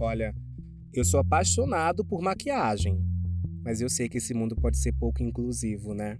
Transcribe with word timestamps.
Olha, 0.00 0.32
eu 0.94 1.04
sou 1.04 1.18
apaixonado 1.18 2.04
por 2.04 2.22
maquiagem, 2.22 3.04
mas 3.64 3.80
eu 3.80 3.88
sei 3.88 4.08
que 4.08 4.18
esse 4.18 4.32
mundo 4.32 4.54
pode 4.54 4.78
ser 4.78 4.92
pouco 4.92 5.22
inclusivo, 5.24 5.92
né? 5.92 6.18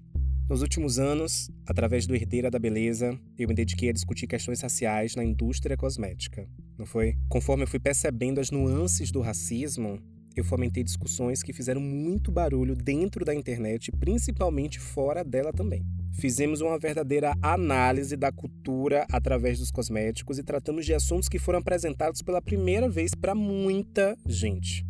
Nos 0.49 0.63
últimos 0.63 0.99
anos, 0.99 1.49
através 1.65 2.07
do 2.07 2.15
Herdeira 2.15 2.51
da 2.51 2.59
Beleza, 2.59 3.17
eu 3.39 3.47
me 3.47 3.55
dediquei 3.55 3.91
a 3.91 3.93
discutir 3.93 4.27
questões 4.27 4.63
raciais 4.63 5.15
na 5.15 5.23
indústria 5.23 5.77
cosmética, 5.77 6.49
não 6.77 6.87
foi? 6.87 7.17
Conforme 7.29 7.63
eu 7.63 7.69
fui 7.69 7.79
percebendo 7.79 8.41
as 8.41 8.51
nuances 8.51 9.13
do 9.13 9.21
racismo, 9.21 10.01
eu 10.35 10.43
fomentei 10.43 10.83
discussões 10.83 11.43
que 11.43 11.53
fizeram 11.53 11.81
muito 11.81 12.33
barulho 12.33 12.75
dentro 12.75 13.25
da 13.25 13.35
internet, 13.35 13.93
principalmente 13.93 14.81
fora 14.81 15.23
dela 15.23 15.53
também. 15.53 15.85
Fizemos 16.13 16.61
uma 16.61 16.79
verdadeira 16.79 17.35
análise 17.41 18.17
da 18.17 18.33
cultura 18.33 19.07
através 19.13 19.59
dos 19.59 19.71
cosméticos 19.71 20.39
e 20.39 20.43
tratamos 20.43 20.85
de 20.85 20.95
assuntos 20.95 21.29
que 21.29 21.39
foram 21.39 21.61
apresentados 21.61 22.23
pela 22.23 22.43
primeira 22.43 22.89
vez 22.89 23.15
para 23.15 23.35
muita 23.35 24.17
gente, 24.27 24.87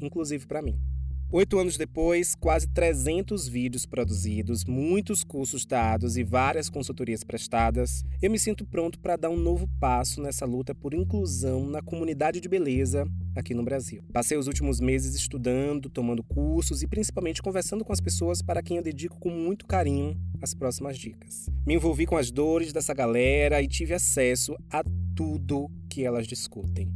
inclusive 0.00 0.46
para 0.46 0.62
mim. 0.62 0.89
Oito 1.32 1.60
anos 1.60 1.76
depois, 1.76 2.34
quase 2.34 2.66
300 2.66 3.46
vídeos 3.46 3.86
produzidos, 3.86 4.64
muitos 4.64 5.22
cursos 5.22 5.64
dados 5.64 6.16
e 6.16 6.24
várias 6.24 6.68
consultorias 6.68 7.22
prestadas, 7.22 8.02
eu 8.20 8.28
me 8.28 8.36
sinto 8.36 8.66
pronto 8.66 8.98
para 8.98 9.14
dar 9.14 9.30
um 9.30 9.36
novo 9.36 9.68
passo 9.78 10.20
nessa 10.20 10.44
luta 10.44 10.74
por 10.74 10.92
inclusão 10.92 11.68
na 11.68 11.80
comunidade 11.80 12.40
de 12.40 12.48
beleza 12.48 13.06
aqui 13.36 13.54
no 13.54 13.62
Brasil. 13.62 14.02
Passei 14.12 14.36
os 14.36 14.48
últimos 14.48 14.80
meses 14.80 15.14
estudando, 15.14 15.88
tomando 15.88 16.24
cursos 16.24 16.82
e 16.82 16.88
principalmente 16.88 17.40
conversando 17.40 17.84
com 17.84 17.92
as 17.92 18.00
pessoas 18.00 18.42
para 18.42 18.60
quem 18.60 18.78
eu 18.78 18.82
dedico 18.82 19.16
com 19.20 19.30
muito 19.30 19.68
carinho 19.68 20.20
as 20.42 20.52
próximas 20.52 20.98
dicas. 20.98 21.46
Me 21.64 21.74
envolvi 21.74 22.06
com 22.06 22.16
as 22.16 22.32
dores 22.32 22.72
dessa 22.72 22.92
galera 22.92 23.62
e 23.62 23.68
tive 23.68 23.94
acesso 23.94 24.56
a 24.68 24.82
tudo 25.14 25.70
que 25.88 26.04
elas 26.04 26.26
discutem. 26.26 26.92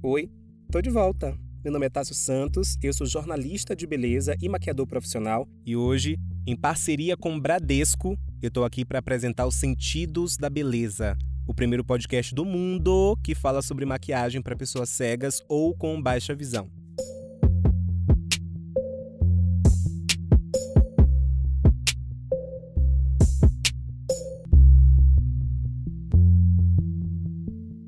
Oi, 0.00 0.30
tô 0.70 0.80
de 0.80 0.90
volta. 0.90 1.36
Meu 1.64 1.72
nome 1.72 1.86
é 1.86 1.90
Tássio 1.90 2.14
Santos, 2.14 2.78
eu 2.80 2.92
sou 2.92 3.04
jornalista 3.04 3.74
de 3.74 3.84
beleza 3.84 4.36
e 4.40 4.48
maquiador 4.48 4.86
profissional 4.86 5.48
e 5.66 5.74
hoje, 5.74 6.16
em 6.46 6.54
parceria 6.54 7.16
com 7.16 7.38
Bradesco, 7.38 8.16
eu 8.40 8.46
estou 8.46 8.64
aqui 8.64 8.84
para 8.84 9.00
apresentar 9.00 9.44
os 9.44 9.56
Sentidos 9.56 10.36
da 10.36 10.48
Beleza, 10.48 11.18
o 11.48 11.52
primeiro 11.52 11.84
podcast 11.84 12.32
do 12.32 12.44
mundo 12.44 13.18
que 13.24 13.34
fala 13.34 13.60
sobre 13.60 13.84
maquiagem 13.84 14.40
para 14.40 14.54
pessoas 14.54 14.88
cegas 14.88 15.42
ou 15.48 15.74
com 15.74 16.00
baixa 16.00 16.32
visão. 16.32 16.70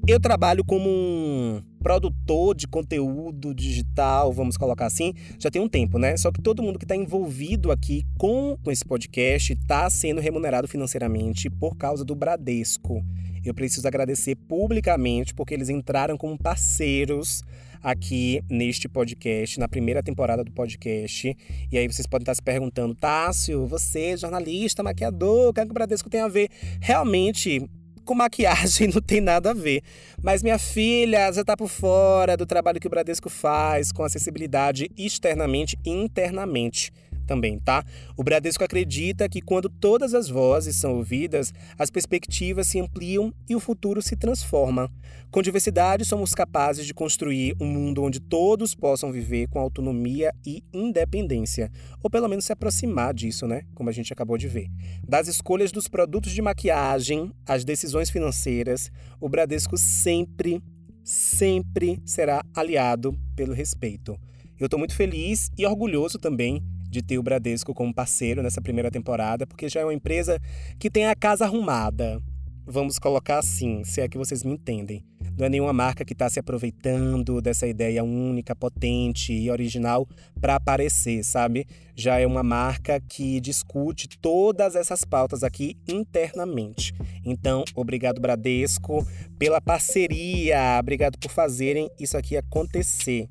Eu 0.08 0.18
trabalho 0.18 0.64
como 0.64 0.90
um 0.90 1.62
produtor 1.80 2.19
de 2.54 2.68
conteúdo 2.68 3.52
digital, 3.52 4.32
vamos 4.32 4.56
colocar 4.56 4.86
assim, 4.86 5.12
já 5.38 5.50
tem 5.50 5.60
um 5.60 5.68
tempo, 5.68 5.98
né? 5.98 6.16
Só 6.16 6.30
que 6.30 6.40
todo 6.40 6.62
mundo 6.62 6.78
que 6.78 6.84
está 6.84 6.94
envolvido 6.94 7.72
aqui 7.72 8.04
com, 8.16 8.56
com 8.62 8.70
esse 8.70 8.84
podcast 8.84 9.52
está 9.52 9.90
sendo 9.90 10.20
remunerado 10.20 10.68
financeiramente 10.68 11.50
por 11.50 11.76
causa 11.76 12.04
do 12.04 12.14
Bradesco. 12.14 13.04
Eu 13.44 13.52
preciso 13.52 13.88
agradecer 13.88 14.36
publicamente 14.36 15.34
porque 15.34 15.54
eles 15.54 15.68
entraram 15.68 16.16
como 16.16 16.38
parceiros 16.38 17.42
aqui 17.82 18.42
neste 18.48 18.88
podcast, 18.88 19.58
na 19.58 19.68
primeira 19.68 20.00
temporada 20.02 20.44
do 20.44 20.52
podcast. 20.52 21.36
E 21.72 21.78
aí 21.78 21.86
vocês 21.88 22.06
podem 22.06 22.22
estar 22.22 22.34
se 22.34 22.42
perguntando, 22.42 22.94
Tássio, 22.94 23.66
você, 23.66 24.16
jornalista, 24.16 24.82
maquiador, 24.82 25.48
o 25.48 25.52
que, 25.52 25.60
é 25.60 25.64
que 25.64 25.70
o 25.70 25.74
Bradesco 25.74 26.08
tem 26.08 26.20
a 26.20 26.28
ver? 26.28 26.48
Realmente, 26.80 27.68
com 28.04 28.14
maquiagem 28.14 28.88
não 28.94 29.00
tem 29.00 29.20
nada 29.20 29.50
a 29.50 29.54
ver. 29.54 29.82
Mas 30.22 30.42
minha 30.42 30.58
filha 30.58 31.32
já 31.32 31.40
está 31.40 31.56
por 31.56 31.68
fora 31.68 32.36
do 32.36 32.46
trabalho 32.46 32.80
que 32.80 32.86
o 32.86 32.90
Bradesco 32.90 33.30
faz 33.30 33.92
com 33.92 34.02
acessibilidade 34.02 34.90
externamente 34.96 35.78
e 35.84 35.90
internamente 35.90 36.92
também, 37.30 37.60
tá? 37.60 37.84
O 38.16 38.24
Bradesco 38.24 38.64
acredita 38.64 39.28
que 39.28 39.40
quando 39.40 39.68
todas 39.68 40.14
as 40.14 40.28
vozes 40.28 40.74
são 40.74 40.96
ouvidas, 40.96 41.54
as 41.78 41.88
perspectivas 41.88 42.66
se 42.66 42.80
ampliam 42.80 43.32
e 43.48 43.54
o 43.54 43.60
futuro 43.60 44.02
se 44.02 44.16
transforma. 44.16 44.90
Com 45.30 45.40
diversidade, 45.40 46.04
somos 46.04 46.34
capazes 46.34 46.84
de 46.84 46.92
construir 46.92 47.54
um 47.60 47.66
mundo 47.66 48.02
onde 48.02 48.18
todos 48.18 48.74
possam 48.74 49.12
viver 49.12 49.46
com 49.46 49.60
autonomia 49.60 50.34
e 50.44 50.64
independência, 50.74 51.70
ou 52.02 52.10
pelo 52.10 52.26
menos 52.26 52.46
se 52.46 52.52
aproximar 52.52 53.14
disso, 53.14 53.46
né? 53.46 53.62
Como 53.76 53.88
a 53.88 53.92
gente 53.92 54.12
acabou 54.12 54.36
de 54.36 54.48
ver. 54.48 54.68
Das 55.06 55.28
escolhas 55.28 55.70
dos 55.70 55.86
produtos 55.86 56.32
de 56.32 56.42
maquiagem 56.42 57.32
às 57.46 57.64
decisões 57.64 58.10
financeiras, 58.10 58.90
o 59.20 59.28
Bradesco 59.28 59.78
sempre, 59.78 60.60
sempre 61.04 62.02
será 62.04 62.44
aliado 62.52 63.16
pelo 63.36 63.54
respeito. 63.54 64.18
Eu 64.58 64.64
estou 64.64 64.80
muito 64.80 64.96
feliz 64.96 65.48
e 65.56 65.64
orgulhoso 65.64 66.18
também 66.18 66.60
de 66.90 67.02
ter 67.02 67.18
o 67.18 67.22
Bradesco 67.22 67.72
como 67.72 67.94
parceiro 67.94 68.42
nessa 68.42 68.60
primeira 68.60 68.90
temporada, 68.90 69.46
porque 69.46 69.68
já 69.68 69.80
é 69.80 69.84
uma 69.84 69.94
empresa 69.94 70.38
que 70.78 70.90
tem 70.90 71.06
a 71.06 71.14
casa 71.14 71.44
arrumada. 71.44 72.20
Vamos 72.66 72.98
colocar 72.98 73.38
assim, 73.38 73.82
se 73.84 74.00
é 74.00 74.08
que 74.08 74.18
vocês 74.18 74.44
me 74.44 74.52
entendem. 74.52 75.04
Não 75.36 75.46
é 75.46 75.48
nenhuma 75.48 75.72
marca 75.72 76.04
que 76.04 76.12
está 76.12 76.28
se 76.28 76.38
aproveitando 76.38 77.40
dessa 77.40 77.66
ideia 77.66 78.04
única, 78.04 78.54
potente 78.54 79.32
e 79.32 79.50
original 79.50 80.06
para 80.40 80.56
aparecer, 80.56 81.24
sabe? 81.24 81.66
Já 81.96 82.20
é 82.20 82.26
uma 82.26 82.42
marca 82.42 83.00
que 83.00 83.40
discute 83.40 84.08
todas 84.20 84.76
essas 84.76 85.04
pautas 85.04 85.42
aqui 85.42 85.76
internamente. 85.88 86.92
Então, 87.24 87.64
obrigado, 87.74 88.20
Bradesco, 88.20 89.06
pela 89.38 89.60
parceria. 89.60 90.78
Obrigado 90.78 91.18
por 91.18 91.30
fazerem 91.30 91.90
isso 91.98 92.16
aqui 92.16 92.36
acontecer. 92.36 93.28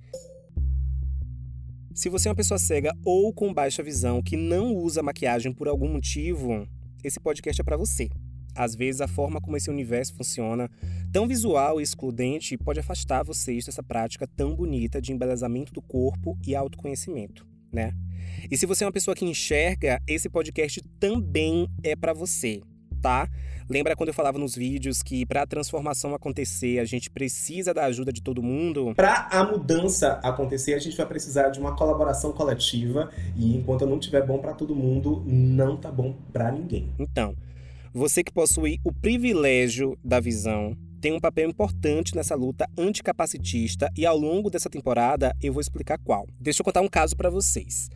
Se 1.99 2.07
você 2.07 2.29
é 2.29 2.31
uma 2.31 2.35
pessoa 2.35 2.57
cega 2.57 2.95
ou 3.03 3.33
com 3.33 3.53
baixa 3.53 3.83
visão 3.83 4.21
que 4.21 4.37
não 4.37 4.73
usa 4.73 5.03
maquiagem 5.03 5.51
por 5.51 5.67
algum 5.67 5.91
motivo, 5.91 6.65
esse 7.03 7.19
podcast 7.19 7.59
é 7.59 7.63
para 7.63 7.75
você. 7.75 8.07
Às 8.55 8.73
vezes, 8.73 9.01
a 9.01 9.07
forma 9.09 9.41
como 9.41 9.57
esse 9.57 9.69
universo 9.69 10.15
funciona, 10.15 10.71
tão 11.11 11.27
visual 11.27 11.77
e 11.77 11.83
excludente, 11.83 12.57
pode 12.57 12.79
afastar 12.79 13.23
vocês 13.23 13.65
dessa 13.65 13.83
prática 13.83 14.25
tão 14.25 14.55
bonita 14.55 15.01
de 15.01 15.11
embelezamento 15.11 15.73
do 15.73 15.81
corpo 15.81 16.39
e 16.47 16.55
autoconhecimento, 16.55 17.45
né? 17.69 17.93
E 18.49 18.55
se 18.55 18.65
você 18.65 18.85
é 18.85 18.87
uma 18.87 18.93
pessoa 18.93 19.13
que 19.13 19.25
enxerga, 19.25 20.01
esse 20.07 20.29
podcast 20.29 20.81
também 21.01 21.67
é 21.83 21.97
para 21.97 22.13
você 22.13 22.61
tá? 22.99 23.29
Lembra 23.69 23.95
quando 23.95 24.07
eu 24.07 24.15
falava 24.15 24.39
nos 24.39 24.55
vídeos 24.55 25.03
que 25.03 25.27
para 25.27 25.43
a 25.43 25.45
transformação 25.45 26.15
acontecer, 26.15 26.79
a 26.79 26.85
gente 26.85 27.07
precisa 27.07 27.71
da 27.71 27.85
ajuda 27.85 28.11
de 28.11 28.19
todo 28.19 28.41
mundo? 28.41 28.95
Para 28.95 29.27
a 29.31 29.43
mudança 29.43 30.13
acontecer, 30.23 30.73
a 30.73 30.79
gente 30.79 30.97
vai 30.97 31.05
precisar 31.05 31.49
de 31.49 31.59
uma 31.59 31.75
colaboração 31.75 32.31
coletiva 32.31 33.11
e 33.37 33.55
enquanto 33.55 33.85
não 33.85 33.99
tiver 33.99 34.25
bom 34.25 34.39
para 34.39 34.55
todo 34.55 34.75
mundo, 34.75 35.23
não 35.27 35.77
tá 35.77 35.91
bom 35.91 36.15
para 36.33 36.51
ninguém. 36.51 36.89
Então, 36.97 37.35
você 37.93 38.23
que 38.23 38.33
possui 38.33 38.79
o 38.83 38.91
privilégio 38.91 39.95
da 40.03 40.19
visão, 40.19 40.75
tem 40.99 41.13
um 41.13 41.19
papel 41.19 41.47
importante 41.47 42.15
nessa 42.15 42.33
luta 42.33 42.67
anticapacitista 42.75 43.91
e 43.95 44.03
ao 44.03 44.17
longo 44.17 44.49
dessa 44.49 44.67
temporada 44.67 45.31
eu 45.39 45.53
vou 45.53 45.61
explicar 45.61 45.99
qual. 45.99 46.25
Deixa 46.39 46.61
eu 46.61 46.65
contar 46.65 46.81
um 46.81 46.89
caso 46.89 47.15
para 47.15 47.29
vocês. 47.29 47.87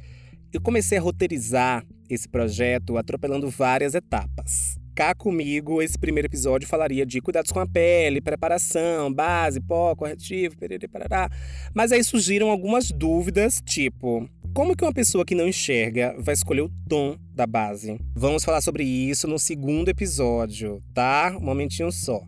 Eu 0.53 0.61
comecei 0.61 0.99
a 0.99 1.01
roteirizar 1.01 1.83
esse 2.07 2.29
projeto 2.29 2.95
atropelando 2.95 3.49
várias 3.49 3.95
etapas 3.95 4.82
cá 4.93 5.15
comigo, 5.15 5.81
esse 5.81 5.97
primeiro 5.97 6.27
episódio 6.27 6.67
falaria 6.67 7.05
de 7.05 7.19
cuidados 7.19 7.51
com 7.51 7.59
a 7.59 7.67
pele, 7.67 8.21
preparação, 8.21 9.11
base, 9.11 9.59
pó, 9.59 9.95
corretivo, 9.95 10.57
perere, 10.57 10.87
parará. 10.87 11.29
Mas 11.73 11.91
aí 11.91 12.03
surgiram 12.03 12.49
algumas 12.49 12.91
dúvidas, 12.91 13.61
tipo, 13.65 14.29
como 14.53 14.75
que 14.75 14.83
uma 14.83 14.93
pessoa 14.93 15.25
que 15.25 15.33
não 15.33 15.47
enxerga 15.47 16.15
vai 16.19 16.33
escolher 16.33 16.61
o 16.61 16.71
tom 16.87 17.17
da 17.33 17.47
base? 17.47 17.99
Vamos 18.15 18.43
falar 18.43 18.61
sobre 18.61 18.83
isso 18.83 19.27
no 19.27 19.39
segundo 19.39 19.89
episódio, 19.89 20.81
tá? 20.93 21.35
Um 21.35 21.45
momentinho 21.45 21.91
só. 21.91 22.21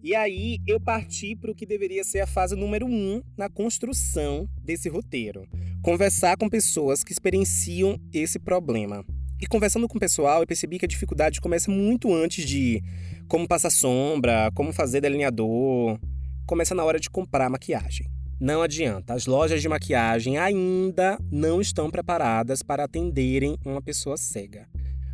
E 0.00 0.14
aí 0.14 0.58
eu 0.66 0.78
parti 0.78 1.34
para 1.34 1.50
o 1.50 1.54
que 1.54 1.66
deveria 1.66 2.04
ser 2.04 2.20
a 2.20 2.26
fase 2.26 2.54
número 2.54 2.86
um 2.86 3.22
na 3.36 3.48
construção 3.48 4.48
desse 4.62 4.88
roteiro. 4.88 5.48
Conversar 5.82 6.36
com 6.36 6.48
pessoas 6.48 7.02
que 7.02 7.10
experienciam 7.10 7.98
esse 8.12 8.38
problema. 8.38 9.04
E 9.44 9.46
conversando 9.46 9.86
com 9.86 9.98
o 9.98 10.00
pessoal, 10.00 10.40
eu 10.40 10.46
percebi 10.46 10.78
que 10.78 10.86
a 10.86 10.88
dificuldade 10.88 11.38
começa 11.38 11.70
muito 11.70 12.14
antes 12.14 12.46
de 12.46 12.82
como 13.28 13.46
passar 13.46 13.68
sombra, 13.68 14.50
como 14.54 14.72
fazer 14.72 15.02
delineador. 15.02 15.98
Começa 16.46 16.74
na 16.74 16.82
hora 16.82 16.98
de 16.98 17.10
comprar 17.10 17.50
maquiagem. 17.50 18.10
Não 18.40 18.62
adianta, 18.62 19.12
as 19.12 19.26
lojas 19.26 19.60
de 19.60 19.68
maquiagem 19.68 20.38
ainda 20.38 21.18
não 21.30 21.60
estão 21.60 21.90
preparadas 21.90 22.62
para 22.62 22.84
atenderem 22.84 23.58
uma 23.66 23.82
pessoa 23.82 24.16
cega. 24.16 24.66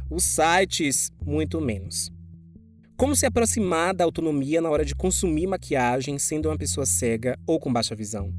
Os 0.09 0.23
sites, 0.23 1.11
muito 1.27 1.61
menos. 1.61 2.13
Como 2.97 3.17
se 3.17 3.27
aproximar 3.27 3.93
da 3.93 4.05
autonomia 4.05 4.61
na 4.61 4.71
hora 4.71 4.85
de 4.85 4.95
consumir 4.95 5.49
maquiagem 5.49 6.21
sendo 6.21 6.49
uma 6.49 6.57
pessoa 6.57 6.87
cega 6.87 7.37
ou 7.49 7.59
com 7.59 7.73
baixa 7.73 7.97
visão? 7.97 8.33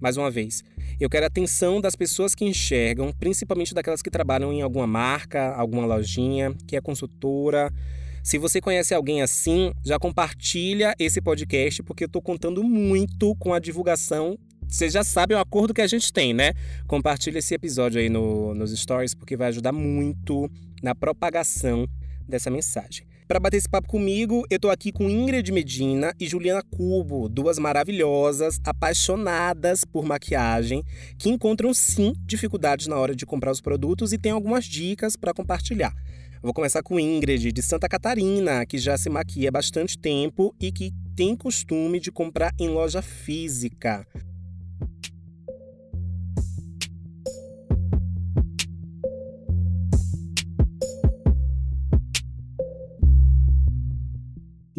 Mais 0.00 0.16
uma 0.16 0.30
vez, 0.30 0.62
eu 1.00 1.08
quero 1.08 1.24
a 1.24 1.28
atenção 1.28 1.80
das 1.80 1.96
pessoas 1.96 2.34
que 2.34 2.44
enxergam, 2.44 3.10
principalmente 3.12 3.74
daquelas 3.74 4.02
que 4.02 4.10
trabalham 4.10 4.52
em 4.52 4.60
alguma 4.60 4.86
marca, 4.86 5.54
alguma 5.54 5.86
lojinha, 5.86 6.54
que 6.66 6.76
é 6.76 6.80
consultora, 6.80 7.72
Se 8.22 8.36
você 8.36 8.60
conhece 8.60 8.94
alguém 8.94 9.22
assim, 9.22 9.72
já 9.82 9.98
compartilha 9.98 10.94
esse 10.98 11.22
podcast, 11.22 11.82
porque 11.82 12.04
eu 12.04 12.08
tô 12.08 12.20
contando 12.20 12.62
muito 12.62 13.34
com 13.36 13.54
a 13.54 13.58
divulgação. 13.58 14.38
Vocês 14.68 14.92
já 14.92 15.02
sabem 15.02 15.36
o 15.36 15.40
acordo 15.40 15.72
que 15.72 15.80
a 15.80 15.86
gente 15.86 16.12
tem, 16.12 16.34
né? 16.34 16.52
Compartilha 16.86 17.38
esse 17.38 17.54
episódio 17.54 17.98
aí 17.98 18.10
no, 18.10 18.54
nos 18.54 18.78
stories, 18.78 19.14
porque 19.14 19.38
vai 19.38 19.48
ajudar 19.48 19.72
muito 19.72 20.50
na 20.82 20.94
propagação 20.94 21.88
dessa 22.28 22.50
mensagem. 22.50 23.09
Para 23.30 23.38
bater 23.38 23.58
esse 23.58 23.68
papo 23.68 23.86
comigo, 23.86 24.44
eu 24.50 24.58
tô 24.58 24.70
aqui 24.70 24.90
com 24.90 25.08
Ingrid 25.08 25.52
Medina 25.52 26.12
e 26.18 26.26
Juliana 26.26 26.64
Cubo, 26.64 27.28
duas 27.28 27.60
maravilhosas, 27.60 28.60
apaixonadas 28.64 29.84
por 29.84 30.04
maquiagem, 30.04 30.82
que 31.16 31.28
encontram 31.28 31.72
sim 31.72 32.12
dificuldades 32.26 32.88
na 32.88 32.96
hora 32.96 33.14
de 33.14 33.24
comprar 33.24 33.52
os 33.52 33.60
produtos 33.60 34.12
e 34.12 34.18
tem 34.18 34.32
algumas 34.32 34.64
dicas 34.64 35.14
para 35.14 35.32
compartilhar. 35.32 35.94
Vou 36.42 36.52
começar 36.52 36.82
com 36.82 36.98
Ingrid, 36.98 37.52
de 37.52 37.62
Santa 37.62 37.88
Catarina, 37.88 38.66
que 38.66 38.78
já 38.78 38.98
se 38.98 39.08
maquia 39.08 39.48
há 39.48 39.52
bastante 39.52 39.96
tempo 39.96 40.52
e 40.60 40.72
que 40.72 40.92
tem 41.14 41.36
costume 41.36 42.00
de 42.00 42.10
comprar 42.10 42.52
em 42.58 42.68
loja 42.68 43.00
física. 43.00 44.04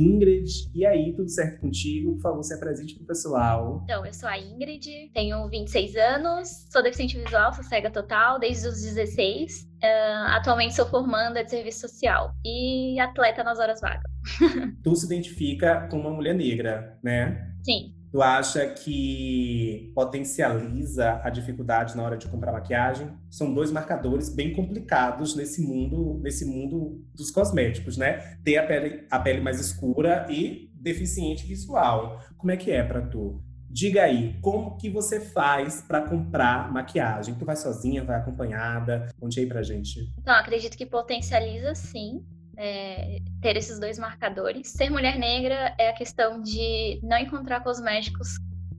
Ingrid, 0.01 0.69
e 0.73 0.85
aí, 0.85 1.13
tudo 1.13 1.29
certo 1.29 1.61
contigo? 1.61 2.13
Por 2.13 2.21
favor, 2.21 2.43
se 2.43 2.53
apresente 2.53 2.95
pro 2.95 3.05
pessoal. 3.05 3.81
Então, 3.83 4.05
eu 4.05 4.13
sou 4.13 4.27
a 4.27 4.37
Ingrid, 4.37 5.11
tenho 5.13 5.47
26 5.47 5.95
anos, 5.95 6.67
sou 6.71 6.81
deficiente 6.81 7.17
visual, 7.17 7.53
sou 7.53 7.63
cega 7.63 7.91
total 7.91 8.39
desde 8.39 8.67
os 8.67 8.81
16. 8.81 9.69
Uh, 9.83 10.27
atualmente 10.27 10.75
sou 10.75 10.85
formanda 10.87 11.43
de 11.43 11.49
serviço 11.49 11.81
social 11.87 12.33
e 12.45 12.99
atleta 12.99 13.43
nas 13.43 13.59
horas 13.59 13.79
vagas. 13.81 14.11
tu 14.83 14.95
se 14.95 15.05
identifica 15.05 15.87
como 15.89 16.03
uma 16.03 16.15
mulher 16.15 16.35
negra, 16.35 16.97
né? 17.03 17.51
Sim. 17.63 18.00
Tu 18.11 18.21
acha 18.21 18.67
que 18.67 19.89
potencializa 19.95 21.21
a 21.23 21.29
dificuldade 21.29 21.95
na 21.95 22.03
hora 22.03 22.17
de 22.17 22.27
comprar 22.27 22.51
maquiagem? 22.51 23.07
São 23.29 23.53
dois 23.53 23.71
marcadores 23.71 24.27
bem 24.27 24.53
complicados 24.53 25.33
nesse 25.33 25.61
mundo, 25.61 26.19
nesse 26.21 26.43
mundo 26.43 27.01
dos 27.15 27.31
cosméticos, 27.31 27.95
né? 27.95 28.37
Ter 28.43 28.57
a 28.57 28.67
pele, 28.67 29.07
a 29.09 29.17
pele 29.17 29.39
mais 29.39 29.61
escura 29.61 30.27
e 30.29 30.69
deficiente 30.73 31.45
visual. 31.45 32.19
Como 32.37 32.51
é 32.51 32.57
que 32.57 32.69
é 32.69 32.83
para 32.83 33.01
tu? 33.01 33.41
Diga 33.69 34.03
aí, 34.03 34.37
como 34.41 34.75
que 34.75 34.89
você 34.89 35.21
faz 35.21 35.81
para 35.81 36.01
comprar 36.01 36.69
maquiagem? 36.69 37.35
Tu 37.35 37.45
vai 37.45 37.55
sozinha, 37.55 38.03
vai 38.03 38.17
acompanhada? 38.17 39.07
Conte 39.17 39.39
aí 39.39 39.45
pra 39.45 39.63
gente. 39.63 40.13
Então, 40.19 40.33
acredito 40.33 40.77
que 40.77 40.85
potencializa 40.85 41.73
sim 41.73 42.25
é, 42.61 43.17
ter 43.41 43.57
esses 43.57 43.79
dois 43.79 43.97
marcadores. 43.97 44.67
Ser 44.69 44.91
mulher 44.91 45.17
negra 45.17 45.73
é 45.79 45.89
a 45.89 45.93
questão 45.93 46.39
de 46.39 46.99
não 47.01 47.17
encontrar 47.17 47.61
cosméticos 47.61 48.37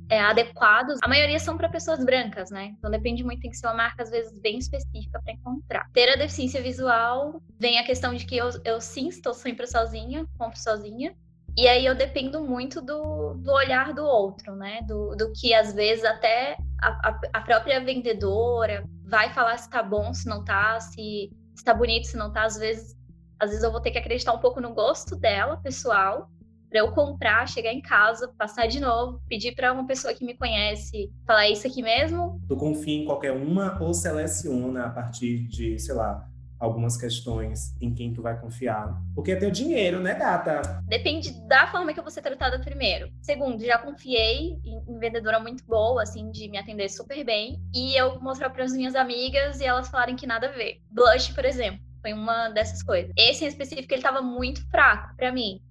é, 0.09 0.21
adequados. 0.21 1.01
A 1.03 1.09
maioria 1.09 1.41
são 1.41 1.57
para 1.57 1.69
pessoas 1.69 2.05
brancas, 2.05 2.49
né? 2.51 2.75
Então 2.79 2.89
depende 2.89 3.25
muito, 3.25 3.41
tem 3.41 3.51
que 3.51 3.57
ser 3.57 3.67
uma 3.67 3.75
marca 3.75 4.05
às 4.05 4.11
vezes 4.11 4.39
bem 4.39 4.59
específica 4.59 5.21
para 5.21 5.33
encontrar. 5.33 5.91
Ter 5.93 6.09
a 6.11 6.17
deficiência 6.17 6.63
visual 6.63 7.43
vem 7.59 7.81
a 7.81 7.85
questão 7.85 8.15
de 8.15 8.25
que 8.25 8.37
eu, 8.37 8.51
eu 8.65 8.81
sim 8.81 9.09
estou 9.09 9.35
sempre 9.35 9.67
sozinha, 9.67 10.25
compro 10.39 10.59
sozinha. 10.59 11.13
E 11.57 11.67
aí 11.67 11.85
eu 11.85 11.95
dependo 11.95 12.41
muito 12.41 12.81
do, 12.81 13.35
do 13.35 13.51
olhar 13.51 13.93
do 13.93 14.05
outro, 14.05 14.55
né? 14.55 14.81
Do, 14.87 15.17
do 15.17 15.33
que 15.33 15.53
às 15.53 15.75
vezes 15.75 16.05
até 16.05 16.57
a, 16.81 17.19
a, 17.33 17.41
própria 17.41 17.81
vendedora 17.81 18.85
vai 19.05 19.33
falar 19.35 19.59
se 19.59 19.69
tá 19.69 19.83
bom, 19.83 20.15
se 20.15 20.29
não 20.29 20.45
tá, 20.45 20.79
se, 20.79 21.31
se 21.55 21.65
tá 21.65 21.75
bonito, 21.75 22.07
se 22.07 22.17
não 22.17 22.33
tá. 22.33 22.45
Às 22.45 22.57
vezes 22.57 22.97
às 23.43 23.51
vezes 23.51 23.65
eu 23.65 23.73
vou 23.73 23.81
ter 23.81 23.91
que 23.91 23.99
acreditar 23.99 24.33
um 24.33 24.39
pouco 24.39 24.61
no 24.61 24.73
gosto 24.73 25.17
dela, 25.17 25.57
pessoal, 25.57 26.31
para 26.71 26.79
eu 26.79 26.93
comprar, 26.93 27.49
chegar 27.49 27.73
em 27.73 27.83
casa, 27.83 28.33
passar 28.39 28.69
de 28.69 28.79
novo, 28.79 29.21
pedir 29.29 29.53
para 29.53 29.73
uma 29.73 29.85
pessoa 29.85 30.15
que 30.15 30.25
me 30.25 30.35
conhece, 30.35 31.11
falar 31.27 31.49
isso 31.49 31.67
aqui 31.67 31.83
mesmo. 31.83 32.41
Tu 32.49 32.57
confia 32.57 33.03
em 33.03 33.05
qualquer 33.05 33.33
uma 33.33 33.77
ou 33.83 33.93
seleciona 33.93 34.85
a 34.85 34.91
partir 34.91 35.49
de, 35.49 35.77
sei 35.77 35.93
lá, 35.93 36.25
algumas 36.57 36.97
questões 36.97 37.75
em 37.81 37.93
quem 37.93 38.13
tu 38.13 38.23
vai 38.23 38.41
confiar. 38.41 38.97
Porque 39.13 39.33
é 39.33 39.37
teu 39.37 39.51
dinheiro, 39.51 39.99
né, 39.99 40.15
gata? 40.15 40.81
Depende 40.87 41.33
da 41.49 41.67
forma 41.67 41.93
que 41.93 41.99
eu 41.99 42.05
vou 42.05 42.13
ser 42.13 42.23
tratada 42.23 42.61
primeiro. 42.61 43.11
Segundo, 43.21 43.61
já 43.65 43.77
confiei 43.77 44.57
em 44.65 44.99
vendedora 45.01 45.41
muito 45.41 45.65
boa, 45.67 46.05
assim, 46.05 46.31
de 46.31 46.49
me 46.49 46.59
atender 46.59 46.89
super 46.89 47.25
bem. 47.25 47.61
E 47.75 47.97
eu 47.97 48.21
mostrar 48.21 48.51
para 48.51 48.63
as 48.63 48.73
minhas 48.73 48.95
amigas 48.95 49.61
e 49.61 49.65
elas 49.65 49.89
falarem 49.89 50.15
que 50.15 50.29
nada 50.29 50.47
a 50.47 50.53
ver. 50.53 50.81
Blush, 50.93 51.35
por 51.35 51.45
exemplo. 51.45 51.92
Foi 52.03 52.13
uma 52.13 52.49
dessas 52.49 52.83
coisas. 52.83 53.11
Esse 53.17 53.45
em 53.45 53.49
específico, 53.49 53.95
ele 53.95 54.03
tava 54.03 54.21
muito 54.21 54.69
fraco 54.69 55.17
para 55.17 55.33
mim. 55.33 55.63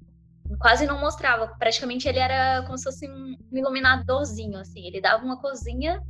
Quase 0.59 0.87
não 0.87 0.99
mostrava. 0.99 1.47
Praticamente 1.59 2.07
ele 2.07 2.19
era 2.19 2.63
como 2.63 2.77
se 2.77 2.85
fosse 2.85 3.07
um 3.07 3.37
iluminadorzinho, 3.51 4.57
assim. 4.57 4.87
Ele 4.87 5.01
dava 5.01 5.23
uma 5.23 5.39
cozinha 5.39 6.01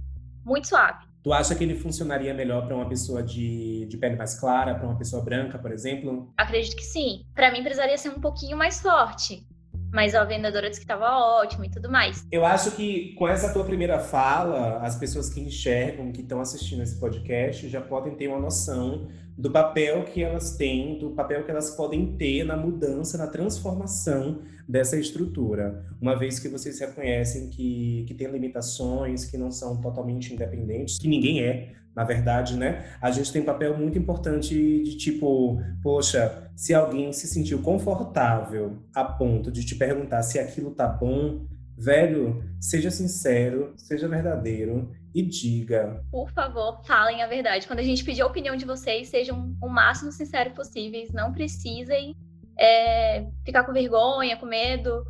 muito 0.45 0.67
suave. 0.67 1.11
Tu 1.23 1.31
acha 1.31 1.53
que 1.53 1.63
ele 1.63 1.75
funcionaria 1.75 2.33
melhor 2.33 2.65
para 2.65 2.75
uma 2.75 2.87
pessoa 2.87 3.21
de, 3.21 3.85
de 3.85 3.97
pele 3.97 4.15
mais 4.15 4.39
clara, 4.39 4.73
para 4.73 4.87
uma 4.87 4.97
pessoa 4.97 5.23
branca, 5.23 5.59
por 5.59 5.71
exemplo? 5.71 6.33
Acredito 6.35 6.75
que 6.75 6.83
sim. 6.83 7.25
Para 7.35 7.51
mim 7.51 7.61
precisaria 7.61 7.97
ser 7.97 8.09
um 8.09 8.19
pouquinho 8.19 8.57
mais 8.57 8.81
forte. 8.81 9.45
Mas 9.93 10.15
a 10.15 10.23
vendedora 10.23 10.69
disse 10.69 10.79
que 10.79 10.85
estava 10.85 11.11
ótimo 11.11 11.65
e 11.65 11.69
tudo 11.69 11.91
mais. 11.91 12.25
Eu 12.31 12.45
acho 12.45 12.71
que 12.71 13.13
com 13.15 13.27
essa 13.27 13.53
tua 13.53 13.63
primeira 13.63 13.99
fala, 13.99 14.77
as 14.77 14.95
pessoas 14.95 15.29
que 15.29 15.41
enxergam, 15.41 16.11
que 16.11 16.21
estão 16.21 16.39
assistindo 16.39 16.81
esse 16.81 16.99
podcast, 16.99 17.67
já 17.67 17.81
podem 17.81 18.15
ter 18.15 18.27
uma 18.27 18.39
noção 18.39 19.07
do 19.37 19.51
papel 19.51 20.03
que 20.05 20.23
elas 20.23 20.55
têm, 20.55 20.97
do 20.99 21.11
papel 21.11 21.43
que 21.43 21.51
elas 21.51 21.71
podem 21.71 22.15
ter 22.17 22.43
na 22.43 22.55
mudança, 22.55 23.17
na 23.17 23.27
transformação 23.27 24.39
dessa 24.67 24.97
estrutura. 24.97 25.85
Uma 25.99 26.15
vez 26.15 26.39
que 26.39 26.47
vocês 26.47 26.79
reconhecem 26.79 27.49
que, 27.49 28.05
que 28.07 28.13
tem 28.13 28.29
limitações, 28.31 29.25
que 29.25 29.37
não 29.37 29.51
são 29.51 29.81
totalmente 29.81 30.33
independentes, 30.33 30.97
que 30.97 31.07
ninguém 31.07 31.41
é, 31.41 31.73
na 31.95 32.03
verdade, 32.03 32.55
né? 32.55 32.85
A 33.01 33.11
gente 33.11 33.31
tem 33.33 33.41
um 33.41 33.45
papel 33.45 33.77
muito 33.77 33.97
importante 33.97 34.53
de 34.53 34.97
tipo, 34.97 35.61
poxa, 35.83 36.49
se 36.55 36.73
alguém 36.73 37.11
se 37.11 37.27
sentiu 37.27 37.61
confortável 37.61 38.77
a 38.93 39.03
ponto 39.03 39.51
de 39.51 39.65
te 39.65 39.75
perguntar 39.75 40.23
se 40.23 40.39
aquilo 40.39 40.71
tá 40.71 40.87
bom, 40.87 41.45
velho, 41.81 42.43
seja 42.59 42.91
sincero, 42.91 43.73
seja 43.75 44.07
verdadeiro 44.07 44.91
e 45.13 45.23
diga. 45.23 46.03
Por 46.11 46.31
favor, 46.31 46.81
falem 46.85 47.21
a 47.21 47.27
verdade. 47.27 47.67
Quando 47.67 47.79
a 47.79 47.83
gente 47.83 48.03
pedir 48.03 48.21
a 48.21 48.27
opinião 48.27 48.55
de 48.55 48.65
vocês, 48.65 49.09
sejam 49.09 49.55
o 49.61 49.67
máximo 49.67 50.11
sinceros 50.11 50.53
possíveis. 50.53 51.11
Não 51.11 51.33
precisem 51.33 52.15
é, 52.57 53.25
ficar 53.43 53.63
com 53.63 53.73
vergonha, 53.73 54.37
com 54.37 54.45
medo, 54.45 55.03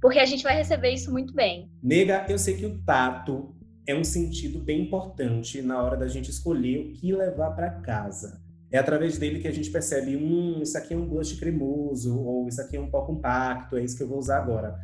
porque 0.00 0.18
a 0.18 0.26
gente 0.26 0.42
vai 0.42 0.54
receber 0.54 0.90
isso 0.90 1.10
muito 1.10 1.32
bem. 1.34 1.70
Nega, 1.82 2.26
eu 2.28 2.38
sei 2.38 2.56
que 2.56 2.66
o 2.66 2.78
tato 2.82 3.54
é 3.86 3.94
um 3.94 4.04
sentido 4.04 4.60
bem 4.60 4.82
importante 4.82 5.60
na 5.62 5.82
hora 5.82 5.96
da 5.96 6.06
gente 6.06 6.30
escolher 6.30 6.78
o 6.78 6.92
que 6.92 7.12
levar 7.12 7.50
para 7.52 7.70
casa. 7.80 8.40
É 8.70 8.78
através 8.78 9.18
dele 9.18 9.40
que 9.40 9.48
a 9.48 9.52
gente 9.52 9.70
percebe, 9.70 10.16
hum, 10.16 10.60
isso 10.62 10.78
aqui 10.78 10.94
é 10.94 10.96
um 10.96 11.06
blush 11.06 11.36
cremoso, 11.38 12.18
ou 12.18 12.48
isso 12.48 12.60
aqui 12.60 12.76
é 12.76 12.80
um 12.80 12.90
pó 12.90 13.02
compacto, 13.02 13.76
é 13.76 13.84
isso 13.84 13.96
que 13.96 14.02
eu 14.02 14.08
vou 14.08 14.18
usar 14.18 14.38
agora. 14.38 14.78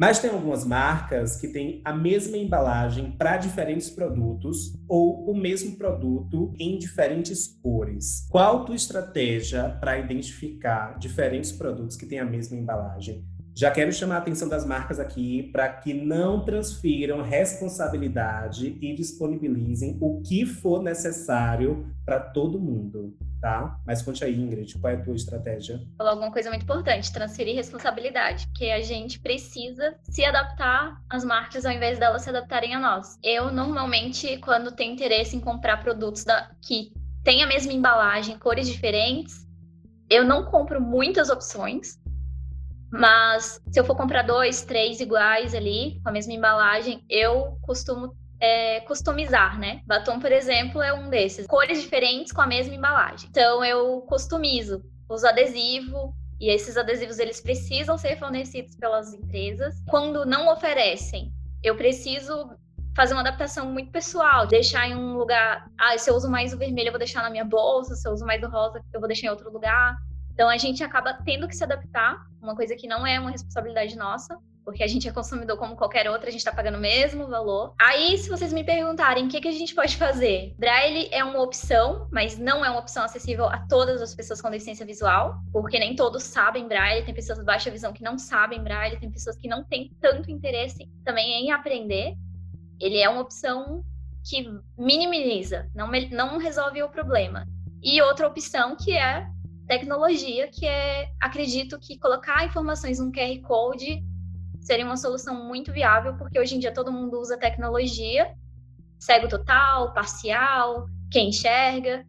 Mas 0.00 0.18
tem 0.18 0.30
algumas 0.30 0.64
marcas 0.64 1.36
que 1.38 1.46
têm 1.46 1.82
a 1.84 1.92
mesma 1.92 2.38
embalagem 2.38 3.12
para 3.18 3.36
diferentes 3.36 3.90
produtos 3.90 4.72
ou 4.88 5.30
o 5.30 5.36
mesmo 5.36 5.76
produto 5.76 6.54
em 6.58 6.78
diferentes 6.78 7.46
cores. 7.62 8.26
Qual 8.30 8.62
a 8.62 8.64
tua 8.64 8.74
estratégia 8.74 9.76
para 9.78 9.98
identificar 9.98 10.98
diferentes 10.98 11.52
produtos 11.52 11.96
que 11.96 12.06
têm 12.06 12.18
a 12.18 12.24
mesma 12.24 12.56
embalagem? 12.56 13.28
Já 13.54 13.70
quero 13.70 13.92
chamar 13.92 14.16
a 14.16 14.18
atenção 14.18 14.48
das 14.48 14.64
marcas 14.64 14.98
aqui 14.98 15.50
para 15.52 15.68
que 15.68 15.92
não 15.92 16.44
transfiram 16.44 17.22
responsabilidade 17.22 18.78
e 18.80 18.94
disponibilizem 18.94 19.98
o 20.00 20.20
que 20.22 20.46
for 20.46 20.82
necessário 20.82 21.86
para 22.04 22.20
todo 22.20 22.58
mundo 22.58 23.16
tá? 23.40 23.80
Mas 23.86 24.02
conte 24.02 24.22
aí, 24.22 24.38
Ingrid, 24.38 24.78
qual 24.78 24.92
é 24.92 24.96
a 24.96 25.02
tua 25.02 25.16
estratégia? 25.16 25.80
Falou 25.96 26.12
alguma 26.12 26.30
coisa 26.30 26.50
muito 26.50 26.62
importante, 26.62 27.12
transferir 27.12 27.56
responsabilidade, 27.56 28.46
porque 28.48 28.66
a 28.66 28.82
gente 28.82 29.18
precisa 29.18 29.96
se 30.02 30.24
adaptar 30.24 31.00
às 31.08 31.24
marcas 31.24 31.64
ao 31.64 31.72
invés 31.72 31.98
delas 31.98 32.22
se 32.22 32.28
adaptarem 32.28 32.74
a 32.74 32.78
nós. 32.78 33.18
Eu, 33.22 33.50
normalmente, 33.50 34.36
quando 34.38 34.72
tenho 34.72 34.92
interesse 34.92 35.34
em 35.34 35.40
comprar 35.40 35.78
produtos 35.78 36.24
da, 36.24 36.50
que 36.60 36.92
têm 37.24 37.42
a 37.42 37.46
mesma 37.46 37.72
embalagem, 37.72 38.38
cores 38.38 38.68
diferentes, 38.68 39.46
eu 40.08 40.24
não 40.24 40.44
compro 40.44 40.80
muitas 40.80 41.30
opções, 41.30 41.99
mas 42.90 43.60
se 43.70 43.78
eu 43.78 43.84
for 43.84 43.96
comprar 43.96 44.22
dois, 44.22 44.62
três 44.62 45.00
iguais 45.00 45.54
ali, 45.54 46.00
com 46.02 46.08
a 46.08 46.12
mesma 46.12 46.32
embalagem, 46.32 47.04
eu 47.08 47.58
costumo 47.62 48.14
é, 48.40 48.80
customizar, 48.80 49.58
né? 49.58 49.82
Batom, 49.86 50.18
por 50.18 50.32
exemplo, 50.32 50.82
é 50.82 50.92
um 50.92 51.10
desses. 51.10 51.46
Cores 51.46 51.80
diferentes 51.80 52.32
com 52.32 52.40
a 52.40 52.46
mesma 52.46 52.74
embalagem. 52.74 53.28
Então 53.30 53.64
eu 53.64 54.00
customizo, 54.02 54.82
uso 55.08 55.26
adesivo, 55.26 56.14
e 56.40 56.50
esses 56.50 56.76
adesivos 56.76 57.18
eles 57.18 57.40
precisam 57.40 57.98
ser 57.98 58.18
fornecidos 58.18 58.74
pelas 58.76 59.12
empresas. 59.12 59.74
Quando 59.86 60.24
não 60.24 60.50
oferecem, 60.50 61.30
eu 61.62 61.76
preciso 61.76 62.50
fazer 62.96 63.12
uma 63.12 63.20
adaptação 63.20 63.70
muito 63.70 63.92
pessoal, 63.92 64.46
deixar 64.46 64.88
em 64.88 64.96
um 64.96 65.16
lugar, 65.16 65.66
ah, 65.78 65.96
se 65.96 66.10
eu 66.10 66.14
uso 66.14 66.30
mais 66.30 66.52
o 66.52 66.58
vermelho, 66.58 66.88
eu 66.88 66.92
vou 66.92 66.98
deixar 66.98 67.22
na 67.22 67.30
minha 67.30 67.44
bolsa, 67.44 67.94
se 67.94 68.08
eu 68.08 68.12
uso 68.12 68.24
mais 68.24 68.42
o 68.42 68.48
rosa, 68.48 68.82
eu 68.92 68.98
vou 68.98 69.06
deixar 69.06 69.28
em 69.28 69.30
outro 69.30 69.52
lugar. 69.52 69.96
Então 70.40 70.48
a 70.48 70.56
gente 70.56 70.82
acaba 70.82 71.12
tendo 71.12 71.46
que 71.46 71.54
se 71.54 71.62
adaptar, 71.62 72.26
uma 72.40 72.56
coisa 72.56 72.74
que 72.74 72.88
não 72.88 73.06
é 73.06 73.20
uma 73.20 73.30
responsabilidade 73.30 73.94
nossa, 73.94 74.38
porque 74.64 74.82
a 74.82 74.86
gente 74.86 75.06
é 75.06 75.12
consumidor 75.12 75.58
como 75.58 75.76
qualquer 75.76 76.08
outro, 76.08 76.28
a 76.28 76.30
gente 76.30 76.40
está 76.40 76.50
pagando 76.50 76.78
o 76.78 76.80
mesmo 76.80 77.28
valor. 77.28 77.74
Aí, 77.78 78.16
se 78.16 78.30
vocês 78.30 78.50
me 78.50 78.64
perguntarem 78.64 79.26
o 79.26 79.28
que, 79.28 79.38
que 79.38 79.48
a 79.48 79.52
gente 79.52 79.74
pode 79.74 79.98
fazer, 79.98 80.54
Braille 80.58 81.10
é 81.12 81.22
uma 81.22 81.42
opção, 81.42 82.08
mas 82.10 82.38
não 82.38 82.64
é 82.64 82.70
uma 82.70 82.80
opção 82.80 83.04
acessível 83.04 83.50
a 83.50 83.58
todas 83.66 84.00
as 84.00 84.14
pessoas 84.14 84.40
com 84.40 84.48
deficiência 84.48 84.86
visual, 84.86 85.34
porque 85.52 85.78
nem 85.78 85.94
todos 85.94 86.22
sabem 86.22 86.66
Braille, 86.66 87.04
tem 87.04 87.12
pessoas 87.12 87.38
de 87.38 87.44
baixa 87.44 87.70
visão 87.70 87.92
que 87.92 88.02
não 88.02 88.16
sabem 88.16 88.64
Braille, 88.64 88.98
tem 88.98 89.10
pessoas 89.10 89.36
que 89.36 89.46
não 89.46 89.62
têm 89.62 89.94
tanto 90.00 90.30
interesse 90.30 90.88
também 91.04 91.32
em 91.32 91.50
aprender. 91.50 92.14
Ele 92.80 92.96
é 92.96 93.10
uma 93.10 93.20
opção 93.20 93.84
que 94.26 94.50
minimiza, 94.78 95.68
não, 95.74 95.90
não 96.10 96.38
resolve 96.38 96.82
o 96.82 96.88
problema. 96.88 97.46
E 97.82 98.00
outra 98.00 98.26
opção 98.26 98.74
que 98.74 98.96
é 98.96 99.28
tecnologia, 99.70 100.48
que 100.48 100.66
é, 100.66 101.12
acredito 101.20 101.78
que 101.78 101.96
colocar 101.96 102.44
informações 102.44 102.98
num 102.98 103.12
QR 103.12 103.40
Code 103.42 104.04
seria 104.60 104.84
uma 104.84 104.96
solução 104.96 105.46
muito 105.46 105.72
viável, 105.72 106.16
porque 106.16 106.40
hoje 106.40 106.56
em 106.56 106.58
dia 106.58 106.74
todo 106.74 106.90
mundo 106.90 107.20
usa 107.20 107.38
tecnologia, 107.38 108.34
cego 108.98 109.28
total, 109.28 109.94
parcial, 109.94 110.86
quem 111.08 111.28
enxerga. 111.28 112.04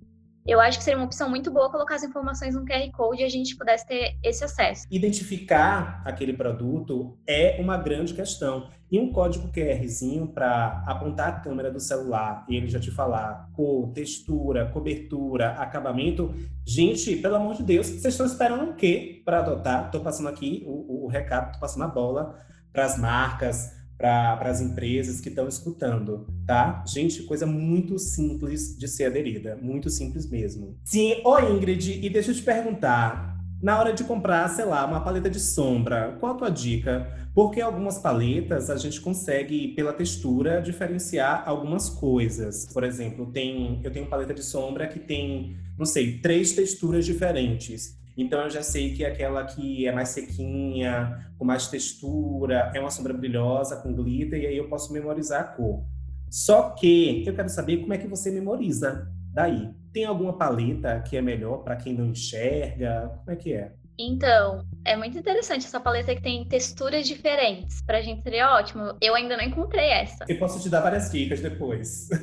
Eu 0.47 0.59
acho 0.59 0.79
que 0.79 0.83
seria 0.83 0.97
uma 0.97 1.05
opção 1.05 1.29
muito 1.29 1.51
boa 1.51 1.69
colocar 1.69 1.93
as 1.93 2.03
informações 2.03 2.55
no 2.55 2.65
QR 2.65 2.89
Code 2.93 3.21
e 3.21 3.25
a 3.25 3.29
gente 3.29 3.55
pudesse 3.55 3.85
ter 3.85 4.17
esse 4.23 4.43
acesso. 4.43 4.87
Identificar 4.89 6.01
aquele 6.03 6.33
produto 6.33 7.15
é 7.27 7.61
uma 7.61 7.77
grande 7.77 8.11
questão. 8.15 8.71
E 8.91 8.99
um 8.99 9.11
código 9.11 9.49
QRzinho 9.51 10.27
para 10.27 10.83
apontar 10.85 11.29
a 11.29 11.39
câmera 11.39 11.71
do 11.71 11.79
celular 11.79 12.45
e 12.49 12.57
ele 12.57 12.67
já 12.67 12.77
te 12.77 12.91
falar 12.91 13.49
cor, 13.53 13.89
textura, 13.93 14.65
cobertura, 14.65 15.51
acabamento. 15.51 16.33
Gente, 16.65 17.15
pelo 17.15 17.35
amor 17.35 17.55
de 17.55 17.63
Deus, 17.63 17.87
vocês 17.87 18.13
estão 18.13 18.25
esperando 18.25 18.71
o 18.71 18.75
quê 18.75 19.21
para 19.23 19.39
adotar? 19.39 19.85
Estou 19.85 20.01
passando 20.01 20.27
aqui 20.27 20.63
o, 20.67 21.05
o 21.05 21.07
recado, 21.07 21.47
estou 21.47 21.61
passando 21.61 21.83
a 21.83 21.87
bola 21.87 22.37
para 22.73 22.83
as 22.83 22.97
marcas, 22.97 23.71
para 24.01 24.49
as 24.49 24.59
empresas 24.59 25.21
que 25.21 25.29
estão 25.29 25.47
escutando, 25.47 26.27
tá? 26.47 26.83
Gente, 26.87 27.21
coisa 27.23 27.45
muito 27.45 27.99
simples 27.99 28.75
de 28.75 28.87
ser 28.87 29.05
aderida, 29.05 29.55
muito 29.61 29.91
simples 29.91 30.27
mesmo. 30.27 30.75
Sim, 30.83 31.21
ô 31.23 31.39
Ingrid, 31.39 32.03
e 32.03 32.09
deixa 32.09 32.31
eu 32.31 32.35
te 32.35 32.41
perguntar, 32.41 33.30
na 33.61 33.77
hora 33.77 33.93
de 33.93 34.03
comprar, 34.03 34.47
sei 34.49 34.65
lá, 34.65 34.85
uma 34.85 35.01
paleta 35.01 35.29
de 35.29 35.39
sombra, 35.39 36.17
qual 36.19 36.33
a 36.33 36.35
tua 36.35 36.49
dica? 36.49 37.15
Porque 37.33 37.61
algumas 37.61 37.99
paletas 37.99 38.69
a 38.69 38.75
gente 38.75 38.99
consegue, 38.99 39.69
pela 39.75 39.93
textura, 39.93 40.61
diferenciar 40.61 41.43
algumas 41.45 41.87
coisas. 41.89 42.65
Por 42.73 42.83
exemplo, 42.83 43.31
tem, 43.31 43.79
eu 43.83 43.91
tenho 43.91 44.07
paleta 44.07 44.33
de 44.33 44.43
sombra 44.43 44.87
que 44.87 44.99
tem, 44.99 45.55
não 45.77 45.85
sei, 45.85 46.19
três 46.19 46.53
texturas 46.53 47.05
diferentes. 47.05 47.99
Então 48.17 48.41
eu 48.41 48.49
já 48.49 48.63
sei 48.63 48.93
que 48.93 49.05
aquela 49.05 49.45
que 49.45 49.87
é 49.87 49.91
mais 49.91 50.09
sequinha, 50.09 51.31
com 51.37 51.45
mais 51.45 51.67
textura, 51.67 52.71
é 52.73 52.79
uma 52.79 52.89
sombra 52.89 53.13
brilhosa, 53.13 53.77
com 53.77 53.93
glitter, 53.93 54.41
e 54.41 54.47
aí 54.47 54.57
eu 54.57 54.67
posso 54.67 54.91
memorizar 54.91 55.41
a 55.41 55.43
cor. 55.43 55.85
Só 56.29 56.71
que 56.71 57.23
eu 57.25 57.33
quero 57.35 57.49
saber 57.49 57.77
como 57.77 57.93
é 57.93 57.97
que 57.97 58.07
você 58.07 58.31
memoriza 58.31 59.11
daí. 59.33 59.69
Tem 59.93 60.05
alguma 60.05 60.33
paleta 60.33 61.01
que 61.01 61.17
é 61.17 61.21
melhor 61.21 61.63
para 61.63 61.75
quem 61.75 61.93
não 61.93 62.05
enxerga? 62.05 63.11
Como 63.19 63.31
é 63.31 63.35
que 63.35 63.53
é? 63.53 63.73
Então, 63.99 64.65
é 64.83 64.95
muito 64.95 65.17
interessante 65.17 65.65
essa 65.65 65.79
paleta 65.79 66.15
que 66.15 66.21
tem 66.21 66.45
texturas 66.45 67.07
diferentes. 67.07 67.81
Pra 67.85 68.01
gente 68.01 68.23
seria 68.23 68.51
ótimo. 68.55 68.95
Eu 68.99 69.13
ainda 69.13 69.37
não 69.37 69.43
encontrei 69.43 69.89
essa. 69.89 70.25
Eu 70.27 70.37
posso 70.39 70.59
te 70.61 70.69
dar 70.69 70.81
várias 70.81 71.11
dicas 71.11 71.39
depois. 71.39 72.09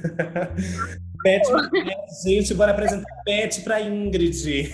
Pet, 1.22 1.48
gente, 2.24 2.54
bora 2.54 2.70
apresentar 2.72 3.10
Pet 3.24 3.60
para 3.62 3.80
Ingrid. 3.80 4.72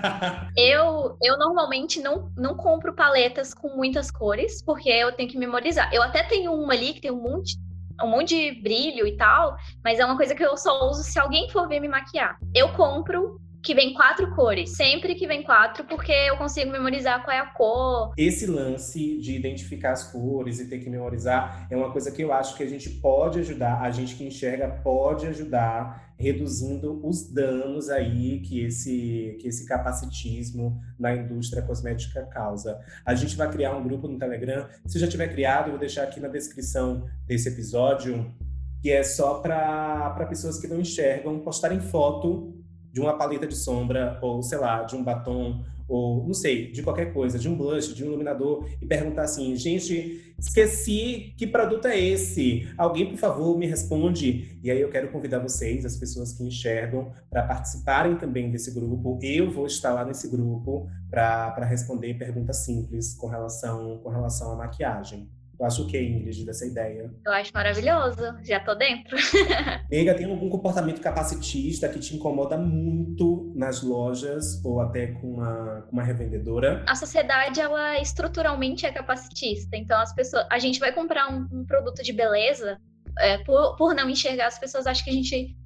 eu, 0.56 1.16
eu 1.22 1.38
normalmente 1.38 2.00
não, 2.00 2.30
não 2.36 2.54
compro 2.54 2.94
paletas 2.94 3.54
com 3.54 3.74
muitas 3.74 4.10
cores, 4.10 4.62
porque 4.62 4.90
eu 4.90 5.12
tenho 5.12 5.28
que 5.28 5.38
memorizar. 5.38 5.90
Eu 5.92 6.02
até 6.02 6.22
tenho 6.22 6.52
uma 6.52 6.74
ali 6.74 6.92
que 6.92 7.00
tem 7.00 7.10
um 7.10 7.22
monte, 7.22 7.56
um 8.02 8.08
monte 8.08 8.34
de 8.34 8.60
brilho 8.60 9.06
e 9.06 9.16
tal, 9.16 9.56
mas 9.82 9.98
é 9.98 10.04
uma 10.04 10.16
coisa 10.16 10.34
que 10.34 10.44
eu 10.44 10.56
só 10.56 10.88
uso 10.88 11.02
se 11.02 11.18
alguém 11.18 11.48
for 11.50 11.68
ver 11.68 11.80
me 11.80 11.88
maquiar. 11.88 12.38
Eu 12.54 12.68
compro 12.72 13.40
que 13.66 13.74
vem 13.74 13.92
quatro 13.92 14.32
cores. 14.32 14.76
Sempre 14.76 15.16
que 15.16 15.26
vem 15.26 15.42
quatro, 15.42 15.84
porque 15.84 16.12
eu 16.12 16.36
consigo 16.36 16.70
memorizar 16.70 17.24
qual 17.24 17.36
é 17.36 17.40
a 17.40 17.46
cor. 17.46 18.14
Esse 18.16 18.46
lance 18.46 19.18
de 19.18 19.34
identificar 19.34 19.90
as 19.90 20.04
cores 20.04 20.60
e 20.60 20.68
ter 20.68 20.78
que 20.78 20.88
memorizar 20.88 21.66
é 21.68 21.76
uma 21.76 21.90
coisa 21.90 22.12
que 22.12 22.22
eu 22.22 22.32
acho 22.32 22.56
que 22.56 22.62
a 22.62 22.68
gente 22.68 22.88
pode 22.88 23.40
ajudar, 23.40 23.82
a 23.82 23.90
gente 23.90 24.14
que 24.14 24.24
enxerga 24.24 24.68
pode 24.68 25.26
ajudar 25.26 26.14
reduzindo 26.16 27.04
os 27.04 27.28
danos 27.30 27.90
aí 27.90 28.40
que 28.40 28.64
esse, 28.64 29.36
que 29.40 29.48
esse 29.48 29.66
capacitismo 29.66 30.80
na 30.96 31.14
indústria 31.14 31.60
cosmética 31.60 32.24
causa. 32.24 32.80
A 33.04 33.16
gente 33.16 33.36
vai 33.36 33.50
criar 33.50 33.76
um 33.76 33.82
grupo 33.82 34.06
no 34.06 34.16
Telegram. 34.16 34.68
Se 34.86 34.98
já 34.98 35.08
tiver 35.08 35.28
criado, 35.28 35.66
eu 35.66 35.70
vou 35.72 35.80
deixar 35.80 36.04
aqui 36.04 36.20
na 36.20 36.28
descrição 36.28 37.04
desse 37.26 37.48
episódio, 37.48 38.32
que 38.80 38.92
é 38.92 39.02
só 39.02 39.40
para 39.40 40.24
pessoas 40.26 40.58
que 40.58 40.68
não 40.68 40.80
enxergam 40.80 41.40
postarem 41.40 41.80
foto 41.80 42.55
de 42.96 43.00
uma 43.02 43.12
paleta 43.12 43.46
de 43.46 43.54
sombra, 43.54 44.18
ou 44.22 44.42
sei 44.42 44.56
lá, 44.56 44.82
de 44.82 44.96
um 44.96 45.04
batom, 45.04 45.62
ou 45.86 46.26
não 46.26 46.32
sei, 46.32 46.72
de 46.72 46.82
qualquer 46.82 47.12
coisa, 47.12 47.38
de 47.38 47.46
um 47.46 47.54
blush, 47.54 47.94
de 47.94 48.02
um 48.02 48.06
iluminador, 48.06 48.66
e 48.80 48.86
perguntar 48.86 49.24
assim: 49.24 49.54
gente, 49.54 50.34
esqueci 50.38 51.34
que 51.36 51.46
produto 51.46 51.88
é 51.88 52.00
esse? 52.00 52.66
Alguém, 52.74 53.10
por 53.10 53.18
favor, 53.18 53.58
me 53.58 53.66
responde. 53.66 54.58
E 54.64 54.70
aí 54.70 54.80
eu 54.80 54.88
quero 54.88 55.12
convidar 55.12 55.40
vocês, 55.40 55.84
as 55.84 55.98
pessoas 55.98 56.32
que 56.32 56.42
enxergam, 56.42 57.12
para 57.28 57.42
participarem 57.42 58.16
também 58.16 58.50
desse 58.50 58.72
grupo. 58.72 59.18
Eu 59.20 59.50
vou 59.50 59.66
estar 59.66 59.92
lá 59.92 60.02
nesse 60.02 60.26
grupo 60.30 60.88
para 61.10 61.66
responder 61.66 62.14
perguntas 62.14 62.64
simples 62.64 63.12
com 63.12 63.26
relação, 63.26 64.00
com 64.02 64.08
relação 64.08 64.52
à 64.52 64.56
maquiagem. 64.56 65.28
Tu 65.56 65.64
acha 65.64 65.82
o 65.82 65.86
que, 65.86 65.98
Ingrid, 65.98 66.44
dessa 66.44 66.66
ideia? 66.66 67.10
Eu 67.24 67.32
acho 67.32 67.50
maravilhoso, 67.54 68.20
já 68.42 68.60
tô 68.60 68.74
dentro. 68.74 69.16
Nega, 69.90 70.14
tem 70.14 70.30
algum 70.30 70.50
comportamento 70.50 71.00
capacitista 71.00 71.88
que 71.88 71.98
te 71.98 72.14
incomoda 72.14 72.58
muito 72.58 73.52
nas 73.56 73.82
lojas 73.82 74.62
ou 74.62 74.80
até 74.80 75.08
com 75.08 75.34
uma, 75.34 75.82
com 75.82 75.92
uma 75.92 76.02
revendedora? 76.02 76.84
A 76.86 76.94
sociedade, 76.94 77.58
ela 77.58 77.98
estruturalmente 78.00 78.84
é 78.84 78.92
capacitista. 78.92 79.76
Então, 79.76 79.98
as 79.98 80.14
pessoas, 80.14 80.46
a 80.50 80.58
gente 80.58 80.78
vai 80.78 80.92
comprar 80.92 81.32
um, 81.32 81.48
um 81.50 81.64
produto 81.64 82.02
de 82.02 82.12
beleza, 82.12 82.78
é, 83.18 83.38
por, 83.38 83.76
por 83.76 83.94
não 83.94 84.10
enxergar, 84.10 84.48
as 84.48 84.58
pessoas 84.58 84.86
acham 84.86 85.04
que 85.04 85.10
a 85.10 85.14
gente 85.14 85.56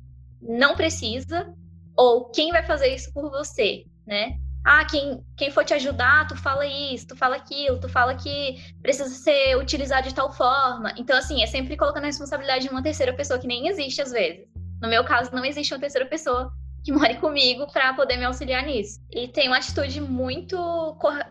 não 0.41 0.77
precisa, 0.77 1.53
ou 1.97 2.31
quem 2.31 2.53
vai 2.53 2.63
fazer 2.63 2.95
isso 2.95 3.13
por 3.13 3.29
você, 3.29 3.85
né? 4.07 4.39
Ah, 4.65 4.85
quem, 4.85 5.25
quem 5.37 5.51
for 5.51 5.65
te 5.65 5.73
ajudar, 5.75 6.27
tu 6.27 6.37
fala 6.37 6.67
isso, 6.67 7.09
tu 7.09 7.17
fala 7.17 7.37
aquilo, 7.37 7.81
tu 7.81 7.89
fala 7.89 8.15
que 8.15 8.57
precisa 8.83 9.09
ser 9.09 9.57
utilizado 9.57 10.09
de 10.09 10.15
tal 10.15 10.33
forma. 10.33 10.93
Então, 10.99 11.17
assim, 11.17 11.43
é 11.43 11.47
sempre 11.47 11.77
colocando 11.77 12.05
a 12.05 12.07
responsabilidade 12.07 12.65
de 12.65 12.71
uma 12.71 12.83
terceira 12.83 13.13
pessoa 13.15 13.39
que 13.39 13.47
nem 13.47 13.69
existe 13.69 14.03
às 14.03 14.13
vezes. 14.13 14.47
No 14.81 14.89
meu 14.89 15.05
caso, 15.05 15.31
não 15.33 15.45
existe 15.45 15.73
uma 15.73 15.81
terceira 15.81 16.07
pessoa 16.07 16.53
que 16.85 16.93
more 16.93 17.17
comigo 17.17 17.67
para 17.73 17.95
poder 17.95 18.17
me 18.17 18.25
auxiliar 18.25 18.65
nisso. 18.65 19.01
E 19.11 19.29
tem 19.29 19.49
uma 19.49 19.57
atitude 19.57 20.01
muito 20.01 20.59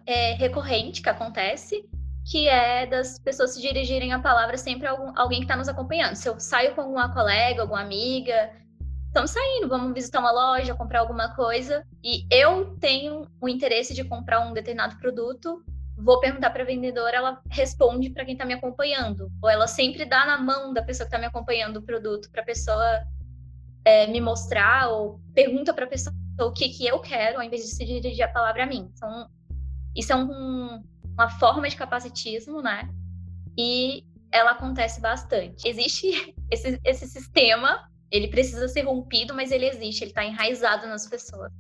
é, 0.08 0.34
recorrente 0.34 1.02
que 1.02 1.10
acontece, 1.10 1.84
que 2.26 2.48
é 2.48 2.88
das 2.88 3.20
pessoas 3.20 3.54
se 3.54 3.62
dirigirem 3.62 4.12
a 4.12 4.20
palavra 4.20 4.58
sempre 4.58 4.88
a 4.88 4.92
algum, 4.92 5.12
alguém 5.16 5.40
que 5.40 5.46
está 5.46 5.56
nos 5.56 5.70
acompanhando. 5.70 6.16
Se 6.16 6.28
eu 6.28 6.40
saio 6.40 6.74
com 6.74 6.82
alguma 6.82 7.14
colega, 7.14 7.62
alguma 7.62 7.82
amiga, 7.82 8.52
estamos 9.10 9.32
saindo, 9.32 9.68
vamos 9.68 9.94
visitar 9.94 10.20
uma 10.20 10.32
loja, 10.32 10.76
comprar 10.76 11.00
alguma 11.00 11.36
coisa, 11.36 11.84
e 12.04 12.26
eu 12.32 12.78
tenho 12.80 13.28
o 13.42 13.50
interesse 13.50 13.94
de 13.94 14.04
comprar 14.04 14.40
um 14.40 14.54
determinado 14.54 14.98
produto, 14.98 15.64
vou 15.98 16.20
perguntar 16.20 16.52
para 16.52 16.62
a 16.62 16.66
vendedora, 16.66 17.18
ela 17.18 17.42
responde 17.50 18.12
para 18.12 18.24
quem 18.24 18.34
está 18.34 18.46
me 18.46 18.54
acompanhando, 18.54 19.32
ou 19.42 19.50
ela 19.50 19.68
sempre 19.68 20.06
dá 20.06 20.26
na 20.26 20.38
mão 20.38 20.74
da 20.74 20.84
pessoa 20.84 21.06
que 21.06 21.16
está 21.16 21.20
me 21.20 21.26
acompanhando 21.26 21.78
o 21.78 21.82
produto 21.82 22.30
para 22.32 22.42
a 22.42 22.46
pessoa 22.46 23.04
é, 23.84 24.06
me 24.08 24.22
mostrar, 24.22 24.90
ou 24.90 25.20
pergunta 25.34 25.74
para 25.74 25.86
a 25.86 25.90
pessoa 25.90 26.16
o 26.42 26.52
que, 26.52 26.70
que 26.70 26.86
eu 26.86 27.00
quero, 27.00 27.38
ao 27.38 27.44
invés 27.44 27.64
de 27.64 27.70
se 27.70 27.84
dirigir 27.84 28.24
a 28.24 28.30
palavra 28.30 28.64
a 28.64 28.68
mim. 28.68 28.90
Então, 28.94 29.28
isso 29.96 30.14
é 30.14 30.16
um, 30.16 30.84
uma 31.14 31.30
forma 31.32 31.68
de 31.68 31.76
capacitismo, 31.76 32.62
né? 32.62 32.88
E 33.58 34.06
ela 34.32 34.52
acontece 34.52 35.02
bastante. 35.02 35.68
Existe 35.68 36.34
esse, 36.50 36.80
esse 36.86 37.08
sistema 37.08 37.90
ele 38.12 38.28
precisa 38.28 38.68
ser 38.68 38.82
rompido, 38.82 39.34
mas 39.34 39.52
ele 39.52 39.68
existe, 39.68 40.04
ele 40.04 40.12
está 40.12 40.26
enraizado 40.26 40.88
nas 40.88 41.08
pessoas. 41.08 41.52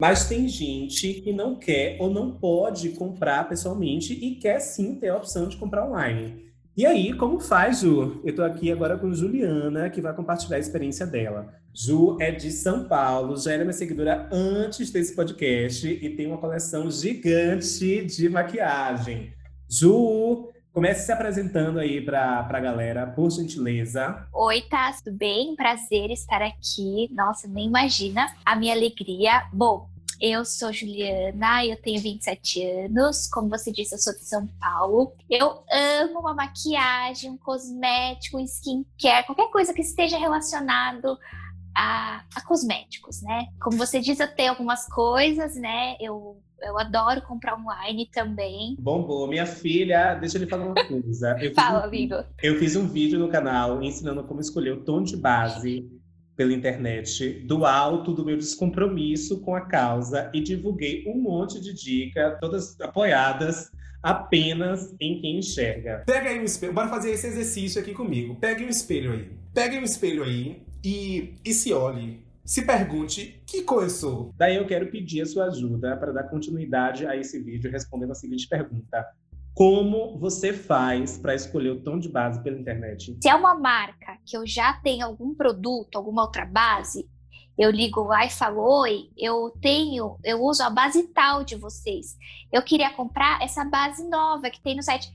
Mas 0.00 0.28
tem 0.28 0.46
gente 0.46 1.14
que 1.14 1.32
não 1.32 1.56
quer 1.56 1.96
ou 2.00 2.08
não 2.08 2.30
pode 2.30 2.90
comprar 2.90 3.48
pessoalmente 3.48 4.12
e 4.12 4.36
quer 4.36 4.60
sim 4.60 4.94
ter 4.94 5.08
a 5.08 5.16
opção 5.16 5.48
de 5.48 5.56
comprar 5.56 5.86
online. 5.88 6.47
E 6.78 6.86
aí, 6.86 7.12
como 7.12 7.40
faz, 7.40 7.80
Ju? 7.80 8.20
Eu 8.22 8.30
estou 8.30 8.44
aqui 8.44 8.70
agora 8.70 8.96
com 8.96 9.12
Juliana, 9.12 9.90
que 9.90 10.00
vai 10.00 10.14
compartilhar 10.14 10.58
a 10.58 10.60
experiência 10.60 11.04
dela. 11.04 11.52
Ju 11.74 12.16
é 12.20 12.30
de 12.30 12.52
São 12.52 12.84
Paulo, 12.86 13.36
já 13.36 13.50
era 13.50 13.64
minha 13.64 13.72
seguidora 13.72 14.28
antes 14.30 14.88
desse 14.92 15.12
podcast 15.16 15.88
e 15.88 16.10
tem 16.10 16.28
uma 16.28 16.38
coleção 16.38 16.88
gigante 16.88 18.04
de 18.04 18.28
maquiagem. 18.28 19.32
Ju, 19.68 20.52
Comece 20.72 21.06
se 21.06 21.10
apresentando 21.10 21.80
aí 21.80 22.00
para 22.00 22.46
a 22.48 22.60
galera, 22.60 23.08
por 23.08 23.28
gentileza. 23.28 24.28
Oi, 24.32 24.62
tá, 24.70 24.92
tudo 25.02 25.16
bem? 25.16 25.56
Prazer 25.56 26.12
estar 26.12 26.40
aqui. 26.40 27.08
Nossa, 27.10 27.48
nem 27.48 27.66
imagina 27.66 28.32
a 28.46 28.54
minha 28.54 28.72
alegria. 28.72 29.48
Bom, 29.52 29.90
eu 30.20 30.44
sou 30.44 30.72
Juliana, 30.72 31.64
eu 31.64 31.76
tenho 31.80 32.00
27 32.00 32.64
anos. 32.64 33.28
Como 33.28 33.48
você 33.48 33.70
disse, 33.70 33.94
eu 33.94 33.98
sou 33.98 34.12
de 34.12 34.24
São 34.24 34.46
Paulo. 34.60 35.12
Eu 35.30 35.62
amo 35.70 36.20
uma 36.20 36.34
maquiagem, 36.34 37.30
um 37.30 37.38
cosmético, 37.38 38.38
um 38.38 38.44
skincare, 38.44 39.26
qualquer 39.26 39.50
coisa 39.50 39.72
que 39.72 39.80
esteja 39.80 40.18
relacionado 40.18 41.16
a, 41.76 42.24
a, 42.34 42.40
cosméticos, 42.40 43.22
né? 43.22 43.46
Como 43.60 43.76
você 43.76 44.00
diz, 44.00 44.18
eu 44.18 44.28
tenho 44.28 44.50
algumas 44.50 44.86
coisas, 44.88 45.54
né? 45.54 45.96
Eu, 46.00 46.42
eu 46.60 46.76
adoro 46.76 47.22
comprar 47.22 47.56
online 47.56 48.08
também. 48.12 48.74
Bom, 48.80 49.04
bom, 49.04 49.26
minha 49.28 49.46
filha, 49.46 50.14
deixa 50.14 50.36
eu 50.36 50.42
lhe 50.42 50.50
falar 50.50 50.66
uma 50.66 50.74
coisa. 50.74 51.36
Fala, 51.54 51.80
um, 51.80 51.84
amigo. 51.84 52.16
Eu 52.42 52.58
fiz 52.58 52.74
um 52.74 52.88
vídeo 52.88 53.18
no 53.18 53.28
canal 53.28 53.80
ensinando 53.80 54.24
como 54.24 54.40
escolher 54.40 54.72
o 54.72 54.82
tom 54.82 55.02
de 55.02 55.16
base 55.16 55.88
pela 56.38 56.52
internet 56.52 57.40
do 57.40 57.66
alto 57.66 58.12
do 58.12 58.24
meu 58.24 58.36
descompromisso 58.36 59.40
com 59.40 59.56
a 59.56 59.62
causa 59.62 60.30
e 60.32 60.40
divulguei 60.40 61.04
um 61.04 61.20
monte 61.20 61.60
de 61.60 61.74
dicas, 61.74 62.38
todas 62.40 62.80
apoiadas 62.80 63.72
apenas 64.00 64.94
em 65.00 65.20
quem 65.20 65.40
enxerga. 65.40 66.04
Pega 66.06 66.30
aí 66.30 66.38
um 66.38 66.44
espelho, 66.44 66.72
bora 66.72 66.86
fazer 66.86 67.10
esse 67.10 67.26
exercício 67.26 67.80
aqui 67.80 67.92
comigo. 67.92 68.36
Pegue 68.36 68.64
um 68.64 68.68
espelho 68.68 69.14
aí. 69.14 69.28
Pegue 69.52 69.78
um 69.78 69.82
espelho 69.82 70.22
aí 70.22 70.62
e, 70.84 71.34
e 71.44 71.52
se 71.52 71.72
olhe. 71.72 72.24
Se 72.44 72.62
pergunte 72.62 73.42
que 73.44 73.62
cor 73.62 73.82
eu 73.82 73.90
sou. 73.90 74.32
Daí 74.38 74.54
eu 74.54 74.66
quero 74.66 74.86
pedir 74.92 75.22
a 75.22 75.26
sua 75.26 75.46
ajuda 75.46 75.96
para 75.96 76.12
dar 76.12 76.22
continuidade 76.22 77.04
a 77.04 77.16
esse 77.16 77.42
vídeo 77.42 77.68
respondendo 77.68 78.12
a 78.12 78.14
seguinte 78.14 78.46
pergunta: 78.48 79.04
como 79.58 80.16
você 80.20 80.52
faz 80.52 81.18
para 81.18 81.34
escolher 81.34 81.70
o 81.70 81.82
tom 81.82 81.98
de 81.98 82.08
base 82.08 82.40
pela 82.44 82.56
internet? 82.56 83.18
Se 83.20 83.28
é 83.28 83.34
uma 83.34 83.56
marca 83.56 84.16
que 84.24 84.36
eu 84.36 84.46
já 84.46 84.74
tenho 84.74 85.04
algum 85.04 85.34
produto, 85.34 85.96
alguma 85.96 86.22
outra 86.22 86.46
base, 86.46 87.10
eu 87.58 87.68
ligo 87.68 88.04
lá 88.04 88.24
e 88.24 88.30
falo: 88.30 88.60
Oi, 88.82 89.10
eu 89.18 89.50
tenho, 89.60 90.16
eu 90.22 90.40
uso 90.44 90.62
a 90.62 90.70
base 90.70 91.08
tal 91.08 91.42
de 91.42 91.56
vocês. 91.56 92.16
Eu 92.52 92.62
queria 92.62 92.90
comprar 92.90 93.42
essa 93.42 93.64
base 93.64 94.08
nova 94.08 94.48
que 94.48 94.62
tem 94.62 94.76
no 94.76 94.82
site. 94.82 95.12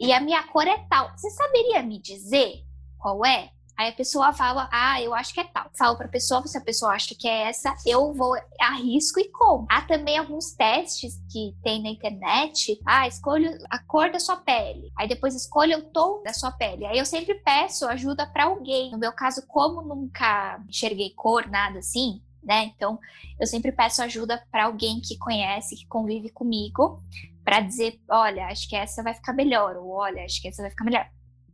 E 0.00 0.10
a 0.10 0.20
minha 0.20 0.42
cor 0.44 0.66
é 0.66 0.78
tal. 0.88 1.10
Você 1.14 1.28
saberia 1.28 1.82
me 1.82 2.00
dizer 2.00 2.64
qual 2.96 3.26
é? 3.26 3.50
Aí 3.76 3.88
a 3.88 3.92
pessoa 3.92 4.32
fala, 4.32 4.68
ah, 4.70 5.00
eu 5.00 5.14
acho 5.14 5.32
que 5.32 5.40
é 5.40 5.44
tal. 5.44 5.70
Falo 5.76 5.96
pra 5.96 6.08
pessoa, 6.08 6.46
se 6.46 6.56
a 6.56 6.60
pessoa 6.60 6.92
acha 6.92 7.14
que 7.14 7.26
é 7.26 7.48
essa, 7.48 7.74
eu 7.86 8.12
vou, 8.12 8.34
arrisco 8.60 9.18
e 9.18 9.28
como. 9.30 9.66
Há 9.70 9.82
também 9.82 10.18
alguns 10.18 10.52
testes 10.52 11.20
que 11.30 11.54
tem 11.62 11.82
na 11.82 11.88
internet. 11.88 12.78
Ah, 12.86 13.08
escolha 13.08 13.58
a 13.70 13.78
cor 13.78 14.10
da 14.12 14.20
sua 14.20 14.36
pele. 14.36 14.92
Aí 14.96 15.08
depois 15.08 15.34
escolha 15.34 15.78
o 15.78 15.82
tom 15.82 16.22
da 16.22 16.32
sua 16.32 16.52
pele. 16.52 16.86
Aí 16.86 16.98
eu 16.98 17.06
sempre 17.06 17.34
peço 17.34 17.86
ajuda 17.86 18.26
para 18.26 18.44
alguém. 18.44 18.90
No 18.90 18.98
meu 18.98 19.12
caso, 19.12 19.46
como 19.46 19.82
nunca 19.82 20.62
enxerguei 20.68 21.10
cor, 21.10 21.48
nada 21.48 21.78
assim, 21.78 22.22
né? 22.42 22.64
Então, 22.64 22.98
eu 23.40 23.46
sempre 23.46 23.72
peço 23.72 24.02
ajuda 24.02 24.44
para 24.50 24.66
alguém 24.66 25.00
que 25.00 25.16
conhece, 25.16 25.76
que 25.76 25.86
convive 25.86 26.30
comigo, 26.30 27.02
para 27.44 27.60
dizer, 27.60 28.00
olha, 28.10 28.46
acho 28.46 28.68
que 28.68 28.76
essa 28.76 29.02
vai 29.02 29.14
ficar 29.14 29.32
melhor, 29.32 29.76
ou 29.76 29.90
olha, 29.90 30.24
acho 30.24 30.40
que 30.40 30.48
essa 30.48 30.62
vai 30.62 30.70
ficar 30.70 30.84
melhor 30.84 31.06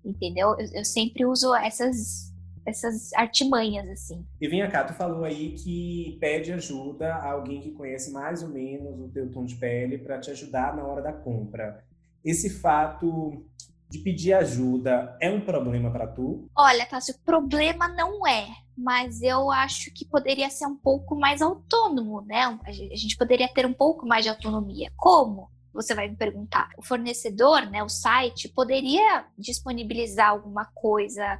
entendeu? 0.08 0.56
Eu, 0.58 0.66
eu, 0.72 0.84
sempre 0.84 1.24
uso 1.26 1.54
essas 1.54 2.28
essas 2.66 3.14
artimanhas 3.14 3.88
assim. 3.88 4.26
E 4.38 4.46
vem 4.46 4.68
cá, 4.68 4.84
tu 4.84 4.92
falou 4.92 5.24
aí 5.24 5.52
que 5.52 6.18
pede 6.20 6.52
ajuda 6.52 7.14
a 7.14 7.32
alguém 7.32 7.62
que 7.62 7.70
conhece 7.70 8.12
mais 8.12 8.42
ou 8.42 8.50
menos 8.50 9.00
o 9.00 9.08
teu 9.08 9.30
tom 9.30 9.46
de 9.46 9.56
pele 9.56 9.96
para 9.96 10.20
te 10.20 10.30
ajudar 10.30 10.76
na 10.76 10.84
hora 10.84 11.00
da 11.00 11.12
compra. 11.12 11.82
Esse 12.22 12.50
fato 12.50 13.42
de 13.88 13.98
pedir 14.00 14.34
ajuda 14.34 15.16
é 15.20 15.30
um 15.30 15.40
problema 15.40 15.90
para 15.90 16.06
tu? 16.06 16.46
Olha, 16.54 16.84
Tássio, 16.84 17.14
problema 17.24 17.88
não 17.88 18.26
é, 18.26 18.46
mas 18.76 19.22
eu 19.22 19.50
acho 19.50 19.90
que 19.94 20.04
poderia 20.04 20.50
ser 20.50 20.66
um 20.66 20.76
pouco 20.76 21.16
mais 21.16 21.40
autônomo, 21.40 22.20
né? 22.20 22.42
A 22.66 22.72
gente 22.72 23.16
poderia 23.16 23.48
ter 23.48 23.64
um 23.64 23.72
pouco 23.72 24.06
mais 24.06 24.24
de 24.24 24.28
autonomia. 24.28 24.92
Como? 24.96 25.50
Você 25.82 25.94
vai 25.94 26.08
me 26.08 26.16
perguntar. 26.16 26.70
O 26.76 26.82
fornecedor, 26.82 27.70
né, 27.70 27.82
o 27.84 27.88
site, 27.88 28.48
poderia 28.48 29.24
disponibilizar 29.38 30.30
alguma 30.30 30.64
coisa 30.74 31.38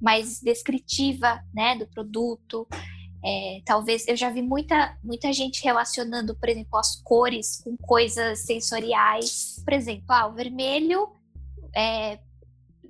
mais 0.00 0.40
descritiva, 0.40 1.40
né, 1.54 1.76
do 1.76 1.86
produto. 1.86 2.66
É, 3.24 3.60
talvez 3.64 4.06
eu 4.08 4.16
já 4.16 4.28
vi 4.28 4.42
muita, 4.42 4.98
muita 5.02 5.32
gente 5.32 5.62
relacionando, 5.62 6.34
por 6.34 6.48
exemplo, 6.48 6.78
as 6.78 7.00
cores 7.02 7.60
com 7.62 7.76
coisas 7.76 8.40
sensoriais. 8.40 9.62
Por 9.64 9.72
exemplo, 9.72 10.06
ah, 10.08 10.26
o 10.26 10.34
vermelho 10.34 11.08
é 11.74 12.18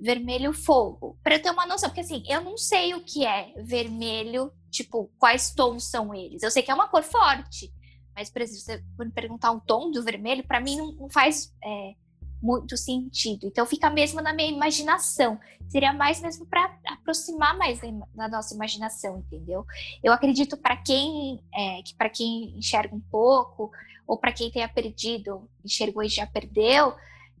vermelho 0.01 0.53
fogo. 0.53 1.17
Para 1.23 1.39
ter 1.39 1.51
uma 1.51 1.65
noção, 1.65 1.89
porque 1.89 2.01
assim, 2.01 2.23
eu 2.27 2.41
não 2.41 2.57
sei 2.57 2.95
o 2.95 3.03
que 3.03 3.25
é 3.25 3.53
vermelho, 3.57 4.51
tipo, 4.71 5.11
quais 5.19 5.53
tons 5.53 5.85
são 5.85 6.13
eles. 6.13 6.41
Eu 6.41 6.51
sei 6.51 6.63
que 6.63 6.71
é 6.71 6.73
uma 6.73 6.87
cor 6.87 7.03
forte, 7.03 7.71
mas, 8.17 8.31
por 8.31 8.41
exemplo, 8.41 8.83
você 8.95 9.05
me 9.05 9.11
perguntar 9.11 9.51
um 9.51 9.59
tom 9.59 9.91
do 9.91 10.03
vermelho, 10.03 10.43
para 10.43 10.59
mim 10.59 10.75
não, 10.75 10.91
não 10.93 11.07
faz 11.07 11.53
é, 11.63 11.93
muito 12.41 12.75
sentido. 12.75 13.45
Então, 13.45 13.63
fica 13.63 13.91
mesmo 13.91 14.21
na 14.21 14.33
minha 14.33 14.49
imaginação. 14.49 15.39
Seria 15.69 15.93
mais 15.93 16.19
mesmo 16.19 16.43
para 16.47 16.75
aproximar 16.87 17.55
mais 17.55 17.79
da, 17.79 17.87
da, 18.15 18.27
nossa 18.27 18.55
imaginação, 18.55 19.19
entendeu? 19.19 19.63
Eu 20.03 20.11
acredito 20.11 20.57
para 20.57 20.75
quem 20.77 21.43
é, 21.53 21.83
que 21.83 21.93
para 21.93 22.09
quem 22.09 22.57
enxerga 22.57 22.95
um 22.95 22.99
pouco 22.99 23.69
ou 24.07 24.17
para 24.17 24.31
quem 24.31 24.49
tenha 24.49 24.67
perdido, 24.67 25.47
enxergou 25.63 26.01
e 26.01 26.09
já 26.09 26.25
perdeu, 26.25 26.95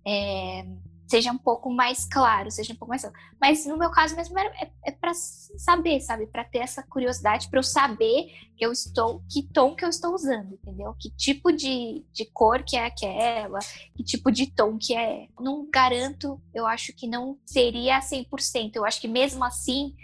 é, 0.05 0.63
seja 1.07 1.31
um 1.31 1.37
pouco 1.37 1.71
mais 1.71 2.05
claro, 2.05 2.51
seja 2.51 2.73
um 2.73 2.75
pouco 2.75 2.89
mais. 2.89 3.09
Mas 3.39 3.65
no 3.65 3.77
meu 3.77 3.89
caso 3.89 4.15
mesmo 4.15 4.37
é, 4.37 4.69
é 4.85 4.91
para 4.91 5.13
saber, 5.13 6.01
sabe? 6.01 6.27
Para 6.27 6.43
ter 6.43 6.59
essa 6.59 6.83
curiosidade, 6.83 7.49
para 7.49 7.59
eu 7.59 7.63
saber 7.63 8.25
que 8.57 8.65
eu 8.65 8.71
estou, 8.71 9.23
que 9.29 9.41
tom 9.41 9.73
que 9.73 9.85
eu 9.85 9.89
estou 9.89 10.13
usando, 10.13 10.53
entendeu? 10.53 10.93
Que 10.99 11.09
tipo 11.11 11.51
de, 11.51 12.05
de 12.11 12.25
cor 12.25 12.63
que 12.63 12.75
é 12.75 12.85
aquela, 12.85 13.59
que 13.95 14.03
tipo 14.03 14.31
de 14.31 14.47
tom 14.51 14.77
que 14.77 14.93
é. 14.93 15.27
Não 15.39 15.69
garanto, 15.71 16.41
eu 16.53 16.67
acho 16.67 16.93
que 16.93 17.07
não 17.07 17.39
seria 17.45 17.99
100%. 17.99 18.75
Eu 18.75 18.85
acho 18.85 18.99
que 18.99 19.07
mesmo 19.07 19.43
assim, 19.45 19.95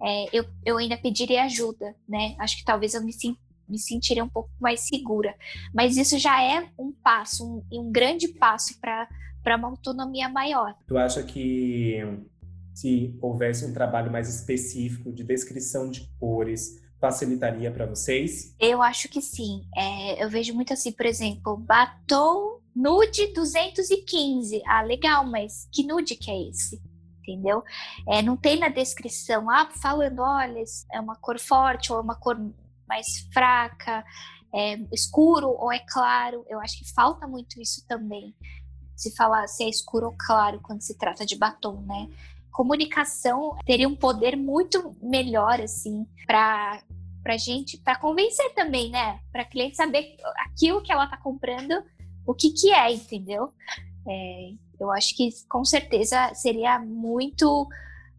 é, 0.00 0.26
eu, 0.32 0.44
eu 0.64 0.78
ainda 0.78 0.96
pediria 0.96 1.44
ajuda, 1.44 1.96
né? 2.08 2.36
Acho 2.38 2.56
que 2.56 2.64
talvez 2.64 2.94
eu 2.94 3.02
me 3.02 3.12
me 3.68 3.78
sentiria 3.78 4.22
um 4.22 4.28
pouco 4.28 4.50
mais 4.60 4.80
segura. 4.80 5.34
Mas 5.74 5.96
isso 5.96 6.18
já 6.18 6.42
é 6.42 6.68
um 6.78 6.92
passo, 6.92 7.44
um, 7.44 7.80
um 7.80 7.90
grande 7.90 8.28
passo 8.28 8.78
para 8.78 9.08
para 9.42 9.56
uma 9.56 9.68
autonomia 9.68 10.28
maior. 10.28 10.74
Tu 10.86 10.96
acha 10.96 11.22
que 11.22 11.98
se 12.74 13.16
houvesse 13.20 13.64
um 13.64 13.72
trabalho 13.72 14.10
mais 14.10 14.28
específico 14.34 15.12
de 15.12 15.24
descrição 15.24 15.90
de 15.90 16.08
cores, 16.18 16.80
facilitaria 17.00 17.70
para 17.70 17.86
vocês? 17.86 18.54
Eu 18.58 18.80
acho 18.80 19.08
que 19.08 19.20
sim. 19.20 19.62
É, 19.76 20.22
eu 20.22 20.30
vejo 20.30 20.54
muito 20.54 20.72
assim, 20.72 20.92
por 20.92 21.04
exemplo, 21.04 21.56
batom 21.56 22.60
nude 22.74 23.32
215. 23.34 24.62
Ah, 24.66 24.82
legal, 24.82 25.26
mas 25.26 25.68
que 25.72 25.84
nude 25.84 26.14
que 26.14 26.30
é 26.30 26.48
esse? 26.48 26.80
Entendeu? 27.20 27.62
É, 28.08 28.22
não 28.22 28.36
tem 28.36 28.58
na 28.58 28.68
descrição, 28.68 29.48
ah, 29.50 29.68
falando, 29.80 30.20
olha, 30.20 30.62
é 30.92 31.00
uma 31.00 31.16
cor 31.16 31.38
forte 31.38 31.92
ou 31.92 31.98
é 31.98 32.02
uma 32.02 32.16
cor 32.16 32.36
mais 32.88 33.28
fraca, 33.32 34.04
é 34.54 34.74
escuro 34.92 35.48
ou 35.48 35.72
é 35.72 35.80
claro. 35.80 36.44
Eu 36.48 36.60
acho 36.60 36.78
que 36.78 36.92
falta 36.92 37.26
muito 37.26 37.60
isso 37.60 37.86
também 37.86 38.34
se 38.96 39.14
falar 39.14 39.46
se 39.46 39.64
é 39.64 39.68
escuro 39.68 40.06
ou 40.06 40.14
claro 40.18 40.60
quando 40.62 40.82
se 40.82 40.96
trata 40.96 41.24
de 41.24 41.36
batom, 41.36 41.80
né? 41.82 42.08
Comunicação 42.50 43.56
teria 43.64 43.88
um 43.88 43.96
poder 43.96 44.36
muito 44.36 44.94
melhor, 45.02 45.60
assim, 45.60 46.06
para 46.26 46.82
para 47.22 47.36
gente, 47.36 47.78
para 47.78 47.96
convencer 47.96 48.52
também, 48.52 48.90
né? 48.90 49.20
Para 49.30 49.44
cliente 49.44 49.76
saber 49.76 50.16
aquilo 50.44 50.82
que 50.82 50.90
ela 50.90 51.06
tá 51.06 51.16
comprando, 51.16 51.72
o 52.26 52.34
que 52.34 52.50
que 52.50 52.72
é, 52.72 52.92
entendeu? 52.92 53.52
É, 54.06 54.52
eu 54.80 54.90
acho 54.90 55.16
que 55.16 55.30
com 55.48 55.64
certeza 55.64 56.34
seria 56.34 56.78
muito, 56.80 57.68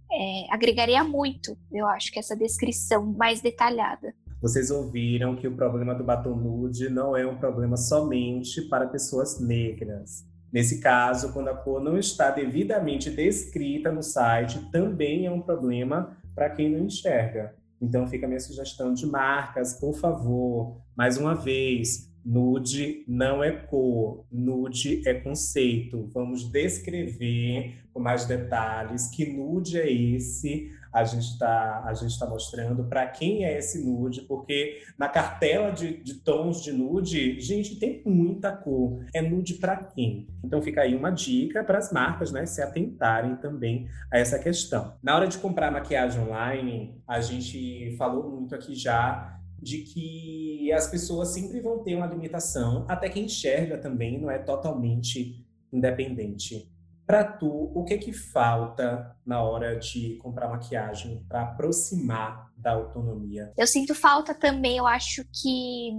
é, 0.09 0.45
agregaria 0.49 1.03
muito, 1.03 1.57
eu 1.71 1.85
acho 1.87 2.11
que 2.11 2.19
essa 2.19 2.35
descrição 2.35 3.05
mais 3.05 3.41
detalhada. 3.41 4.13
Vocês 4.41 4.71
ouviram 4.71 5.35
que 5.35 5.47
o 5.47 5.55
problema 5.55 5.93
do 5.95 6.03
batom 6.03 6.35
nude 6.35 6.89
não 6.89 7.15
é 7.15 7.25
um 7.25 7.37
problema 7.37 7.77
somente 7.77 8.61
para 8.63 8.87
pessoas 8.87 9.39
negras. 9.39 10.25
Nesse 10.53 10.79
caso, 10.79 11.33
quando 11.33 11.47
a 11.47 11.55
cor 11.55 11.81
não 11.81 11.97
está 11.97 12.29
devidamente 12.29 13.09
descrita 13.09 13.91
no 13.91 14.03
site, 14.03 14.69
também 14.71 15.25
é 15.25 15.31
um 15.31 15.41
problema 15.41 16.15
para 16.35 16.51
quem 16.51 16.69
não 16.69 16.85
enxerga. 16.85 17.55
Então 17.81 18.07
fica 18.07 18.27
a 18.27 18.29
minha 18.29 18.39
sugestão 18.39 18.93
de 18.93 19.07
marcas, 19.07 19.73
por 19.73 19.95
favor, 19.95 20.77
mais 20.95 21.17
uma 21.17 21.33
vez, 21.33 22.13
nude 22.23 23.03
não 23.07 23.43
é 23.43 23.51
cor, 23.51 24.25
nude 24.31 25.01
é 25.07 25.15
conceito. 25.15 26.07
Vamos 26.13 26.43
descrever 26.43 27.73
com 27.91 27.99
mais 27.99 28.25
detalhes 28.25 29.07
que 29.07 29.25
nude 29.25 29.79
é 29.79 29.91
esse, 29.91 30.71
a 30.93 31.03
gente 31.03 31.25
está 31.25 31.83
a 31.85 31.93
gente 31.93 32.17
tá 32.17 32.27
mostrando 32.27 32.83
para 32.83 33.07
quem 33.07 33.43
é 33.43 33.57
esse 33.57 33.83
nude, 33.83 34.21
porque 34.21 34.83
na 34.97 35.09
cartela 35.09 35.71
de, 35.71 35.97
de 36.03 36.15
tons 36.15 36.61
de 36.61 36.71
nude, 36.71 37.39
gente, 37.39 37.77
tem 37.77 38.01
muita 38.05 38.51
cor. 38.51 39.03
É 39.13 39.21
nude 39.21 39.55
para 39.55 39.75
quem? 39.75 40.27
Então 40.43 40.61
fica 40.61 40.81
aí 40.81 40.95
uma 40.95 41.09
dica 41.09 41.63
para 41.63 41.77
as 41.77 41.91
marcas, 41.91 42.31
né, 42.31 42.45
se 42.45 42.61
atentarem 42.61 43.35
também 43.37 43.87
a 44.11 44.19
essa 44.19 44.37
questão. 44.37 44.93
Na 45.01 45.15
hora 45.15 45.27
de 45.27 45.37
comprar 45.39 45.71
maquiagem 45.71 46.21
online, 46.21 47.01
a 47.07 47.19
gente 47.19 47.95
falou 47.97 48.29
muito 48.29 48.53
aqui 48.53 48.75
já 48.75 49.39
de 49.59 49.79
que 49.79 50.71
as 50.73 50.87
pessoas 50.87 51.29
sempre 51.29 51.61
vão 51.61 51.79
ter 51.83 51.95
uma 51.95 52.05
limitação, 52.05 52.85
até 52.87 53.09
quem 53.09 53.25
enxerga 53.25 53.77
também 53.77 54.19
não 54.19 54.29
é 54.29 54.37
totalmente 54.37 55.43
independente. 55.71 56.69
Para 57.05 57.23
tu, 57.23 57.71
o 57.75 57.83
que 57.83 57.97
que 57.97 58.13
falta 58.13 59.15
na 59.25 59.41
hora 59.41 59.77
de 59.77 60.15
comprar 60.17 60.49
maquiagem 60.49 61.25
para 61.27 61.43
aproximar 61.43 62.51
da 62.57 62.71
autonomia? 62.71 63.51
Eu 63.57 63.67
sinto 63.67 63.93
falta 63.93 64.33
também, 64.33 64.77
eu 64.77 64.87
acho 64.87 65.25
que 65.25 65.91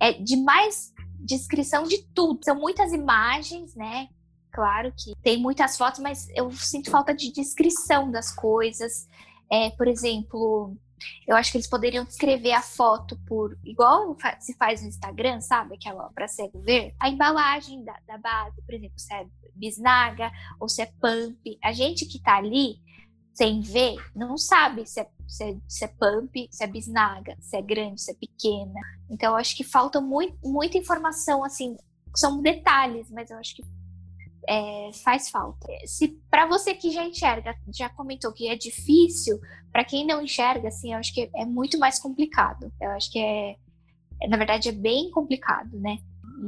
é 0.00 0.12
de 0.12 0.36
mais 0.36 0.92
descrição 1.18 1.84
de 1.84 2.02
tudo. 2.14 2.40
São 2.42 2.56
muitas 2.56 2.92
imagens, 2.92 3.74
né? 3.74 4.08
Claro 4.50 4.90
que 4.96 5.14
tem 5.22 5.36
muitas 5.36 5.76
fotos, 5.76 6.00
mas 6.00 6.28
eu 6.34 6.50
sinto 6.52 6.90
falta 6.90 7.14
de 7.14 7.30
descrição 7.30 8.10
das 8.10 8.34
coisas. 8.34 9.06
É, 9.52 9.70
por 9.70 9.86
exemplo, 9.86 10.76
eu 11.26 11.36
acho 11.36 11.50
que 11.50 11.58
eles 11.58 11.68
poderiam 11.68 12.04
descrever 12.04 12.52
a 12.52 12.62
foto 12.62 13.18
por 13.26 13.58
igual 13.64 14.16
se 14.40 14.54
faz 14.54 14.82
no 14.82 14.88
Instagram, 14.88 15.40
sabe? 15.40 15.74
Aquela 15.74 16.10
para 16.10 16.28
cego 16.28 16.60
ver. 16.60 16.94
A 16.98 17.08
embalagem 17.08 17.84
da, 17.84 17.96
da, 18.06 18.18
base, 18.18 18.60
por 18.62 18.74
exemplo, 18.74 18.98
se 18.98 19.12
é 19.14 19.26
bisnaga 19.54 20.30
ou 20.60 20.68
se 20.68 20.82
é 20.82 20.86
pump. 20.86 21.58
A 21.62 21.72
gente 21.72 22.06
que 22.06 22.20
tá 22.20 22.36
ali 22.36 22.80
sem 23.34 23.60
ver 23.60 23.96
não 24.14 24.38
sabe 24.38 24.86
se 24.86 25.00
é, 25.00 25.08
se 25.26 25.44
é, 25.44 25.56
se 25.68 25.84
é 25.84 25.88
pump, 25.88 26.48
se 26.50 26.64
é 26.64 26.66
bisnaga, 26.66 27.36
se 27.40 27.56
é 27.56 27.62
grande, 27.62 28.00
se 28.00 28.10
é 28.10 28.14
pequena. 28.14 28.80
Então 29.10 29.32
eu 29.32 29.36
acho 29.36 29.56
que 29.56 29.64
falta 29.64 30.00
muito, 30.00 30.36
muita 30.42 30.78
informação, 30.78 31.44
assim, 31.44 31.76
são 32.14 32.40
detalhes, 32.40 33.10
mas 33.10 33.30
eu 33.30 33.38
acho 33.38 33.56
que 33.56 33.62
é, 34.48 34.90
faz 35.04 35.28
falta. 35.28 35.66
Se 35.84 36.08
para 36.30 36.46
você 36.46 36.74
que 36.74 36.90
já 36.90 37.04
enxerga, 37.04 37.54
já 37.72 37.88
comentou 37.88 38.32
que 38.32 38.48
é 38.48 38.56
difícil, 38.56 39.38
para 39.72 39.84
quem 39.84 40.06
não 40.06 40.22
enxerga, 40.22 40.68
assim, 40.68 40.92
eu 40.92 40.98
acho 40.98 41.12
que 41.12 41.30
é 41.34 41.44
muito 41.44 41.78
mais 41.78 41.98
complicado. 41.98 42.72
Eu 42.80 42.90
acho 42.90 43.10
que 43.10 43.18
é, 43.18 43.56
é, 44.22 44.28
na 44.28 44.36
verdade, 44.36 44.68
é 44.68 44.72
bem 44.72 45.10
complicado, 45.10 45.78
né? 45.78 45.98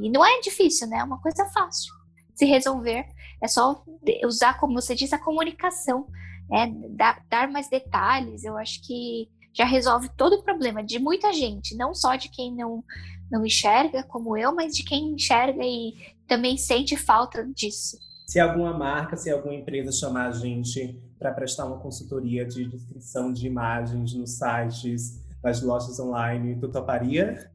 E 0.02 0.10
não 0.10 0.24
é 0.24 0.40
difícil, 0.40 0.88
né? 0.88 0.98
É 0.98 1.04
uma 1.04 1.20
coisa 1.20 1.44
fácil 1.46 1.92
se 2.34 2.44
resolver. 2.44 3.06
É 3.42 3.48
só 3.48 3.82
usar, 4.24 4.58
como 4.58 4.74
você 4.74 4.94
diz, 4.94 5.12
a 5.12 5.18
comunicação, 5.18 6.06
né? 6.48 6.72
dar, 6.90 7.24
dar 7.28 7.48
mais 7.50 7.68
detalhes. 7.68 8.44
Eu 8.44 8.56
acho 8.56 8.80
que 8.86 9.28
já 9.58 9.64
resolve 9.64 10.08
todo 10.16 10.34
o 10.34 10.42
problema 10.42 10.84
de 10.84 11.00
muita 11.00 11.32
gente, 11.32 11.76
não 11.76 11.92
só 11.92 12.14
de 12.14 12.28
quem 12.28 12.54
não 12.54 12.84
não 13.30 13.44
enxerga 13.44 14.02
como 14.04 14.38
eu, 14.38 14.54
mas 14.54 14.74
de 14.74 14.82
quem 14.82 15.12
enxerga 15.12 15.62
e 15.62 15.94
também 16.26 16.56
sente 16.56 16.96
falta 16.96 17.44
disso. 17.44 17.98
Se 18.26 18.40
alguma 18.40 18.72
marca, 18.72 19.18
se 19.18 19.30
alguma 19.30 19.54
empresa 19.54 19.92
chamar 19.92 20.28
a 20.28 20.32
gente 20.32 20.98
para 21.18 21.32
prestar 21.32 21.66
uma 21.66 21.78
consultoria 21.78 22.46
de 22.46 22.66
descrição 22.66 23.30
de 23.30 23.46
imagens 23.46 24.14
nos 24.14 24.38
sites, 24.38 25.22
nas 25.42 25.60
lojas 25.60 26.00
online, 26.00 26.58
tu 26.58 26.68
toparia? 26.70 27.50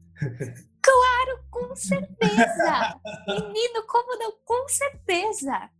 Claro, 0.80 1.44
com 1.50 1.74
certeza! 1.74 3.00
Menino, 3.26 3.84
como 3.88 4.16
não? 4.16 4.32
Com 4.44 4.68
certeza! 4.68 5.70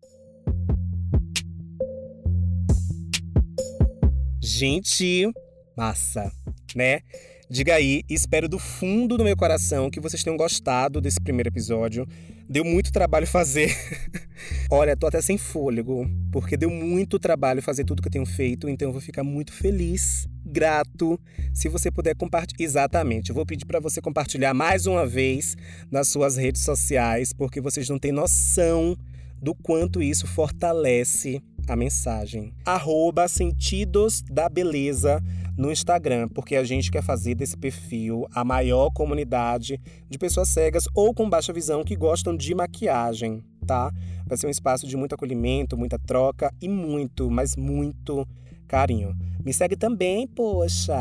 Gente, 4.42 5.32
massa, 5.76 6.32
né? 6.74 7.00
Diga 7.48 7.74
aí, 7.74 8.02
espero 8.08 8.48
do 8.48 8.58
fundo 8.58 9.18
do 9.18 9.24
meu 9.24 9.36
coração 9.36 9.90
que 9.90 10.00
vocês 10.00 10.24
tenham 10.24 10.36
gostado 10.36 11.00
desse 11.00 11.20
primeiro 11.20 11.50
episódio. 11.50 12.06
Deu 12.48 12.64
muito 12.64 12.90
trabalho 12.90 13.26
fazer. 13.26 13.76
Olha, 14.70 14.96
tô 14.96 15.06
até 15.06 15.20
sem 15.20 15.36
fôlego, 15.36 16.08
porque 16.32 16.56
deu 16.56 16.70
muito 16.70 17.18
trabalho 17.18 17.62
fazer 17.62 17.84
tudo 17.84 18.00
que 18.00 18.08
eu 18.08 18.12
tenho 18.12 18.26
feito, 18.26 18.68
então 18.68 18.88
eu 18.88 18.92
vou 18.92 19.00
ficar 19.00 19.22
muito 19.22 19.52
feliz, 19.52 20.26
grato, 20.44 21.20
se 21.52 21.68
você 21.68 21.90
puder 21.90 22.16
compartilhar. 22.16 22.64
Exatamente, 22.64 23.30
eu 23.30 23.34
vou 23.34 23.44
pedir 23.46 23.66
para 23.66 23.78
você 23.78 24.00
compartilhar 24.00 24.54
mais 24.54 24.86
uma 24.86 25.06
vez 25.06 25.54
nas 25.90 26.08
suas 26.08 26.36
redes 26.36 26.62
sociais, 26.62 27.32
porque 27.32 27.60
vocês 27.60 27.88
não 27.88 27.98
têm 27.98 28.12
noção 28.12 28.96
do 29.40 29.54
quanto 29.54 30.02
isso 30.02 30.26
fortalece 30.26 31.42
a 31.68 31.76
mensagem. 31.76 32.52
Arroba 32.64 33.28
Sentidos 33.28 34.22
da 34.22 34.48
Beleza 34.48 35.22
no 35.56 35.70
Instagram, 35.70 36.28
porque 36.28 36.56
a 36.56 36.64
gente 36.64 36.90
quer 36.90 37.02
fazer 37.02 37.34
desse 37.34 37.56
perfil 37.56 38.26
a 38.34 38.44
maior 38.44 38.90
comunidade 38.90 39.80
de 40.08 40.18
pessoas 40.18 40.48
cegas 40.48 40.84
ou 40.94 41.14
com 41.14 41.28
baixa 41.28 41.52
visão 41.52 41.84
que 41.84 41.96
gostam 41.96 42.36
de 42.36 42.54
maquiagem, 42.54 43.42
tá? 43.66 43.92
Vai 44.26 44.36
ser 44.36 44.46
um 44.46 44.50
espaço 44.50 44.86
de 44.86 44.96
muito 44.96 45.14
acolhimento, 45.14 45.76
muita 45.76 45.98
troca 45.98 46.52
e 46.60 46.68
muito, 46.68 47.30
mas 47.30 47.56
muito 47.56 48.26
carinho. 48.66 49.14
Me 49.44 49.52
segue 49.52 49.76
também, 49.76 50.26
poxa, 50.26 50.94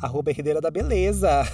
arroba 0.00 0.30
Herdeira 0.30 0.60
da 0.60 0.70
Beleza. 0.70 1.44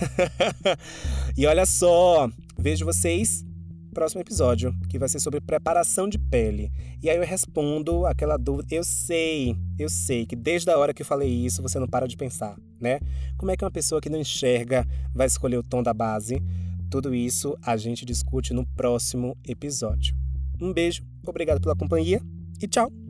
e 1.37 1.47
olha 1.47 1.67
só, 1.67 2.29
vejo 2.59 2.85
vocês 2.85 3.45
próximo 3.90 4.20
episódio, 4.20 4.74
que 4.88 4.98
vai 4.98 5.09
ser 5.09 5.20
sobre 5.20 5.40
preparação 5.40 6.09
de 6.09 6.18
pele. 6.18 6.70
E 7.03 7.11
aí 7.11 7.16
eu 7.16 7.24
respondo 7.24 8.07
aquela 8.07 8.37
dúvida. 8.37 8.74
Eu 8.74 8.85
sei, 8.85 9.57
eu 9.79 9.88
sei 9.88 10.26
que 10.26 10.37
desde 10.37 10.70
a 10.70 10.79
hora 10.79 10.94
que 10.94 11.03
eu 11.03 11.07
falei 11.07 11.29
isso, 11.29 11.62
você 11.62 11.79
não 11.79 11.87
para 11.87 12.07
de 12.07 12.16
pensar, 12.16 12.57
né? 12.81 13.00
Como 13.37 13.50
é 13.50 13.57
que 13.57 13.64
uma 13.64 13.70
pessoa 13.70 14.00
que 14.00 14.11
não 14.11 14.18
enxerga 14.18 14.87
vai 15.14 15.26
escolher 15.26 15.57
o 15.57 15.62
tom 15.62 15.83
da 15.83 15.92
base? 15.92 16.42
Tudo 16.90 17.14
isso 17.14 17.57
a 17.62 17.76
gente 17.76 18.05
discute 18.05 18.53
no 18.53 18.66
próximo 18.66 19.37
episódio. 19.46 20.16
Um 20.61 20.72
beijo, 20.72 21.03
obrigado 21.26 21.61
pela 21.61 21.76
companhia 21.76 22.20
e 22.61 22.66
tchau! 22.66 23.10